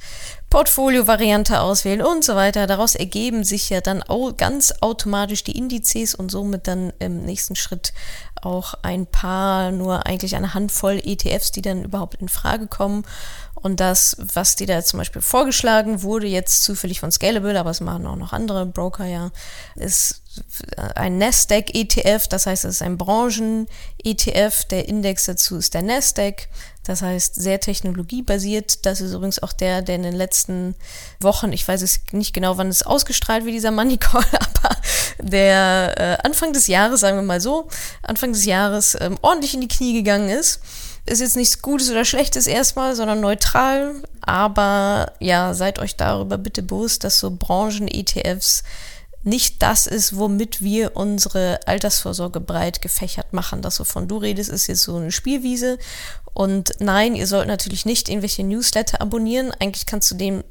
Portfolio-Variante 0.50 1.62
auswählen 1.62 2.02
und 2.02 2.24
so 2.24 2.36
weiter. 2.36 2.68
Daraus 2.68 2.96
ergeben 2.96 3.44
sich 3.44 3.70
ja 3.70 3.82
dann 3.82 4.04
auch 4.04 4.36
ganz 4.38 4.74
automatisch 4.82 5.44
die 5.44 5.58
Indizes 5.58 6.14
und 6.14 6.30
somit 6.30 6.68
dann 6.68 6.94
im 7.00 7.24
nächsten 7.24 7.56
Schritt 7.56 7.94
auch 8.42 8.76
ein 8.84 9.08
paar, 9.08 9.72
nur 9.72 10.06
eigentlich 10.06 10.36
eine 10.36 10.54
Handvoll 10.54 11.02
ETFs, 11.04 11.52
die 11.52 11.62
dann 11.62 11.84
überhaupt 11.84 12.16
in 12.16 12.30
Frage 12.30 12.68
kommen. 12.68 13.04
Und 13.56 13.80
das, 13.80 14.18
was 14.20 14.56
dir 14.56 14.68
da 14.68 14.84
zum 14.84 14.98
Beispiel 14.98 15.22
vorgeschlagen 15.22 16.02
wurde, 16.02 16.28
jetzt 16.28 16.64
zufällig 16.64 17.00
von 17.00 17.12
Scalable, 17.12 17.60
aber 17.60 17.70
es 17.70 17.80
machen 17.80 18.08
auch 18.08 18.16
noch 18.16 18.34
andere 18.34 18.66
Broker 18.66 19.06
ja, 19.06 19.32
ist 19.76 20.21
ein 20.96 21.18
Nasdaq 21.18 21.74
ETF, 21.74 22.28
das 22.28 22.46
heißt, 22.46 22.66
es 22.66 22.76
ist 22.76 22.82
ein 22.82 22.98
Branchen-ETF. 22.98 24.66
Der 24.66 24.88
Index 24.88 25.26
dazu 25.26 25.58
ist 25.58 25.74
der 25.74 25.82
Nasdaq, 25.82 26.48
das 26.84 27.02
heißt, 27.02 27.36
sehr 27.36 27.60
technologiebasiert. 27.60 28.86
Das 28.86 29.02
ist 29.02 29.14
übrigens 29.14 29.42
auch 29.44 29.54
der, 29.54 29.82
der 29.82 29.96
in 29.96 30.04
den 30.04 30.16
letzten 30.16 30.76
Wochen, 31.20 31.52
ich 31.52 31.68
weiß 31.68 31.82
es 31.82 32.00
nicht 32.12 32.34
genau, 32.34 32.58
wann 32.58 32.70
es 32.70 32.84
ausgestrahlt 32.84 33.46
wird, 33.46 33.56
dieser 33.56 33.72
Money 33.72 33.98
Call, 33.98 34.24
aber 34.32 34.76
der 35.20 35.96
äh, 35.98 36.18
Anfang 36.24 36.54
des 36.54 36.68
Jahres, 36.68 37.02
sagen 37.02 37.18
wir 37.18 37.24
mal 37.24 37.42
so, 37.42 37.68
Anfang 38.02 38.32
des 38.34 38.46
Jahres 38.46 38.98
ähm, 39.00 39.18
ordentlich 39.22 39.54
in 39.54 39.62
die 39.62 39.68
Knie 39.68 39.94
gegangen 39.94 40.30
ist 40.30 40.62
ist 41.06 41.20
jetzt 41.20 41.36
nichts 41.36 41.62
Gutes 41.62 41.90
oder 41.90 42.06
Schlechtes 42.06 42.48
erstmal, 42.48 42.96
sondern 42.96 43.22
neutral. 43.22 43.96
Aber 44.22 45.14
ja, 45.20 45.54
seid 45.54 45.80
euch 45.80 45.96
darüber 45.96 46.38
bitte 46.38 46.62
bewusst, 46.62 47.04
dass 47.04 47.20
so 47.20 47.32
Branchen-ETFs 47.32 48.64
nicht 49.24 49.62
das 49.62 49.88
ist, 49.88 50.18
womit 50.18 50.62
wir 50.62 50.96
unsere 50.96 51.60
Altersvorsorge 51.68 52.40
breit 52.40 52.82
gefächert 52.82 53.34
machen. 53.34 53.62
Das, 53.62 53.80
wovon 53.80 54.08
du 54.08 54.18
redest, 54.18 54.50
ist 54.50 54.68
jetzt 54.68 54.84
so 54.84 54.96
eine 54.96 55.12
Spielwiese. 55.12 55.78
Und 56.34 56.72
nein, 56.80 57.16
ihr 57.16 57.28
sollt 57.28 57.48
natürlich 57.48 57.86
nicht 57.86 58.10
irgendwelche 58.10 58.44
Newsletter 58.44 59.02
abonnieren. 59.02 59.52
Eigentlich 59.60 59.86
kannst 59.86 60.10
du 60.12 60.16
dem 60.16 60.44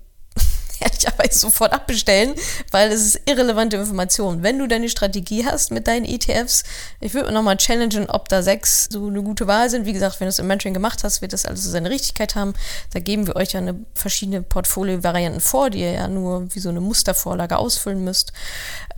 ehrlicherweise 0.81 1.38
sofort 1.38 1.73
abbestellen, 1.73 2.35
weil 2.71 2.90
es 2.90 3.05
ist 3.05 3.21
irrelevante 3.27 3.77
Information. 3.77 4.43
Wenn 4.43 4.59
du 4.59 4.66
deine 4.66 4.88
Strategie 4.88 5.45
hast 5.45 5.71
mit 5.71 5.87
deinen 5.87 6.05
ETFs, 6.05 6.64
ich 7.01 7.14
würde 7.14 7.33
nochmal 7.33 7.57
challengen, 7.57 8.09
ob 8.09 8.29
da 8.29 8.43
sechs 8.43 8.88
so 8.90 9.07
eine 9.07 9.23
gute 9.23 9.47
Wahl 9.47 9.71
sind. 9.71 9.87
Wie 9.87 9.93
gesagt, 9.93 10.21
wenn 10.21 10.27
du 10.27 10.31
es 10.31 10.38
im 10.38 10.47
Mentoring 10.47 10.75
gemacht 10.75 11.05
hast, 11.05 11.23
wird 11.23 11.33
das 11.33 11.47
alles 11.47 11.64
so 11.64 11.71
seine 11.71 11.90
Richtigkeit 11.90 12.35
haben. 12.35 12.55
Da 12.93 13.01
geben 13.01 13.27
wir 13.27 13.37
euch 13.37 13.53
ja 13.53 13.61
eine 13.61 13.75
verschiedene 13.95 14.43
Portfolio-Varianten 14.43 15.40
vor, 15.40 15.71
die 15.71 15.81
ihr 15.81 15.93
ja 15.93 16.09
nur 16.09 16.55
wie 16.55 16.61
so 16.61 16.69
eine 16.69 16.81
Mustervorlage 16.81 17.57
ausfüllen 17.57 18.05
müsst. 18.05 18.33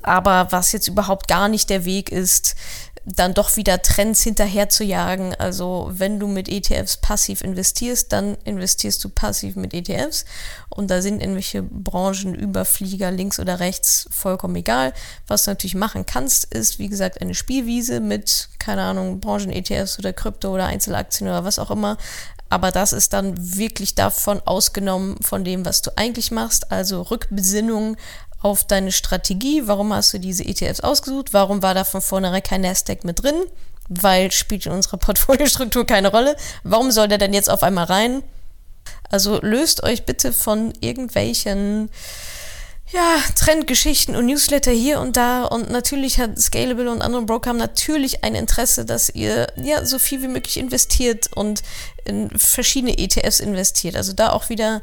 Aber 0.03 0.49
was 0.51 0.73
jetzt 0.73 0.89
überhaupt 0.89 1.29
gar 1.29 1.49
nicht 1.49 1.71
der 1.71 1.85
Weg 1.85 2.11
ist, 2.11 2.57
dann 3.05 3.35
doch 3.35 3.57
wieder 3.57 3.83
Trends 3.83 4.23
hinterher 4.23 4.69
zu 4.69 4.85
jagen. 4.85 5.35
Also 5.35 5.91
wenn 5.93 6.21
du 6.21 6.29
mit 6.29 6.49
ETFs 6.49 6.97
passiv 6.97 7.43
investierst, 7.43 8.13
dann 8.13 8.37
investierst 8.45 9.03
du 9.03 9.09
passiv 9.09 9.57
mit 9.57 9.75
ETFs 9.75 10.25
und 10.69 10.91
da 10.91 11.03
sind 11.03 11.21
irgendwelche 11.21 11.63
Branchenüberflieger 11.63 13.11
links 13.11 13.41
oder 13.41 13.61
rechts 13.61 14.07
vollkommen 14.11 14.57
egal. 14.57 14.93
Was 15.27 15.45
du 15.45 15.51
natürlich 15.51 15.75
machen 15.75 16.07
kannst, 16.07 16.45
ist 16.55 16.79
wie 16.79 16.89
gesagt 16.89 17.21
eine 17.21 17.35
Spielwiese 17.35 18.01
mit, 18.01 18.49
keine 18.59 18.83
Ahnung, 18.83 19.21
Branchen-ETFs 19.21 19.99
oder 19.99 20.13
Krypto 20.13 20.55
oder 20.55 20.67
Einzelaktien 20.67 21.29
oder 21.29 21.45
was 21.45 21.59
auch 21.59 21.71
immer. 21.71 21.99
Aber 22.49 22.71
das 22.71 22.93
ist 22.93 23.15
dann 23.15 23.35
wirklich 23.39 23.95
davon 23.95 24.43
ausgenommen 24.45 25.17
von 25.23 25.43
dem, 25.43 25.65
was 25.65 25.81
du 25.81 25.91
eigentlich 25.97 26.31
machst. 26.31 26.71
Also 26.71 27.01
Rückbesinnung 27.01 27.97
auf 28.43 28.65
deine 28.65 28.93
Strategie. 28.93 29.67
Warum 29.67 29.93
hast 29.93 30.13
du 30.13 30.19
diese 30.19 30.45
ETFs 30.45 30.81
ausgesucht? 30.81 31.33
Warum 31.33 31.63
war 31.63 31.75
da 31.75 31.85
von 31.85 32.03
vornherein 32.03 32.43
kein 32.43 32.61
Nasdaq 32.63 33.05
mit 33.05 33.23
drin? 33.23 33.37
Weil 33.89 34.31
spielt 34.33 34.67
in 34.67 34.73
unserer 34.73 34.97
Portfoliostruktur 34.99 35.87
keine 35.87 36.09
Rolle. 36.09 36.37
Warum 36.65 36.91
soll 36.91 37.09
der 37.09 37.19
denn 37.19 37.35
jetzt 37.35 37.51
auf 37.51 37.63
einmal 37.63 37.85
rein? 37.85 38.23
Also 39.11 39.41
löst 39.43 39.83
euch 39.83 40.05
bitte 40.05 40.33
von 40.33 40.73
irgendwelchen 40.81 41.91
ja, 42.93 43.19
Trendgeschichten 43.37 44.17
und 44.17 44.27
Newsletter 44.27 44.71
hier 44.71 45.01
und 45.01 45.17
da 45.17 45.45
und 45.45 45.71
natürlich 45.71 46.19
hat 46.19 46.39
Scalable 46.39 46.91
und 46.91 47.01
andere 47.01 47.23
Broker 47.23 47.51
haben 47.51 47.57
natürlich 47.57 48.23
ein 48.23 48.35
Interesse, 48.35 48.85
dass 48.85 49.09
ihr 49.09 49.47
ja 49.57 49.85
so 49.87 49.99
viel 49.99 50.21
wie 50.21 50.29
möglich 50.29 50.59
investiert 50.59 51.31
und 51.35 51.63
in 52.05 52.29
verschiedene 52.37 52.99
ETFs 52.99 53.41
investiert. 53.41 53.97
Also 53.97 54.13
da 54.13 54.31
auch 54.31 54.51
wieder 54.51 54.83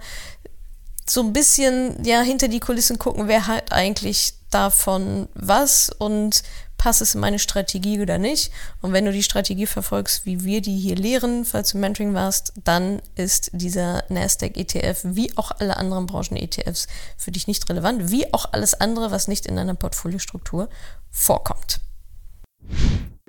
so 1.10 1.22
ein 1.22 1.34
bisschen 1.34 2.04
ja 2.04 2.22
hinter 2.22 2.48
die 2.48 2.60
Kulissen 2.60 3.00
gucken, 3.00 3.28
wer 3.28 3.48
hat 3.48 3.72
eigentlich 3.72 4.34
davon 4.50 5.28
was 5.34 5.90
und 5.90 6.44
passt 6.78 7.02
es 7.02 7.14
in 7.14 7.22
meine 7.22 7.38
Strategie 7.38 8.02
oder 8.02 8.18
nicht. 8.18 8.52
Und 8.82 8.94
wenn 8.94 9.06
du 9.06 9.12
die 9.12 9.22
Strategie 9.22 9.68
verfolgst, 9.68 10.26
wie 10.26 10.44
wir 10.44 10.62
die 10.62 10.78
hier 10.78 10.96
lehren, 10.96 11.46
falls 11.46 11.72
du 11.72 11.78
Mentoring 11.78 12.14
warst, 12.14 12.54
dann 12.64 13.02
ist 13.16 13.52
dieser 13.54 14.04
Nasdaq 14.10 14.58
ETF 14.58 15.02
wie 15.04 15.38
auch 15.38 15.52
alle 15.60 15.78
anderen 15.78 16.08
Branchen 16.08 16.38
ETFs 16.38 16.88
für 17.18 17.32
dich 17.32 17.48
nicht 17.48 17.70
relevant, 17.70 18.10
wie 18.10 18.34
auch 18.34 18.54
alles 18.54 18.74
andere, 18.74 19.12
was 19.12 19.28
nicht 19.28 19.46
in 19.46 19.58
deiner 19.58 19.76
Portfoliostruktur 19.76 20.70
vorkommt. 21.12 21.82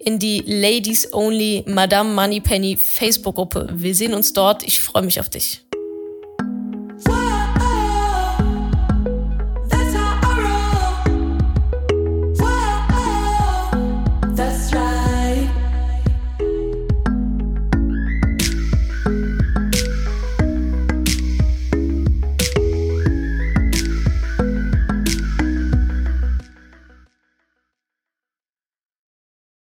in 0.00 0.18
die 0.18 0.42
Ladies 0.46 1.12
Only 1.12 1.64
Madame 1.66 2.14
Moneypenny 2.14 2.76
Facebook-Gruppe. 2.76 3.68
Wir 3.72 3.94
sehen 3.94 4.14
uns 4.14 4.32
dort. 4.32 4.62
Ich 4.62 4.80
freue 4.80 5.02
mich 5.02 5.20
auf 5.20 5.28
dich. 5.28 5.62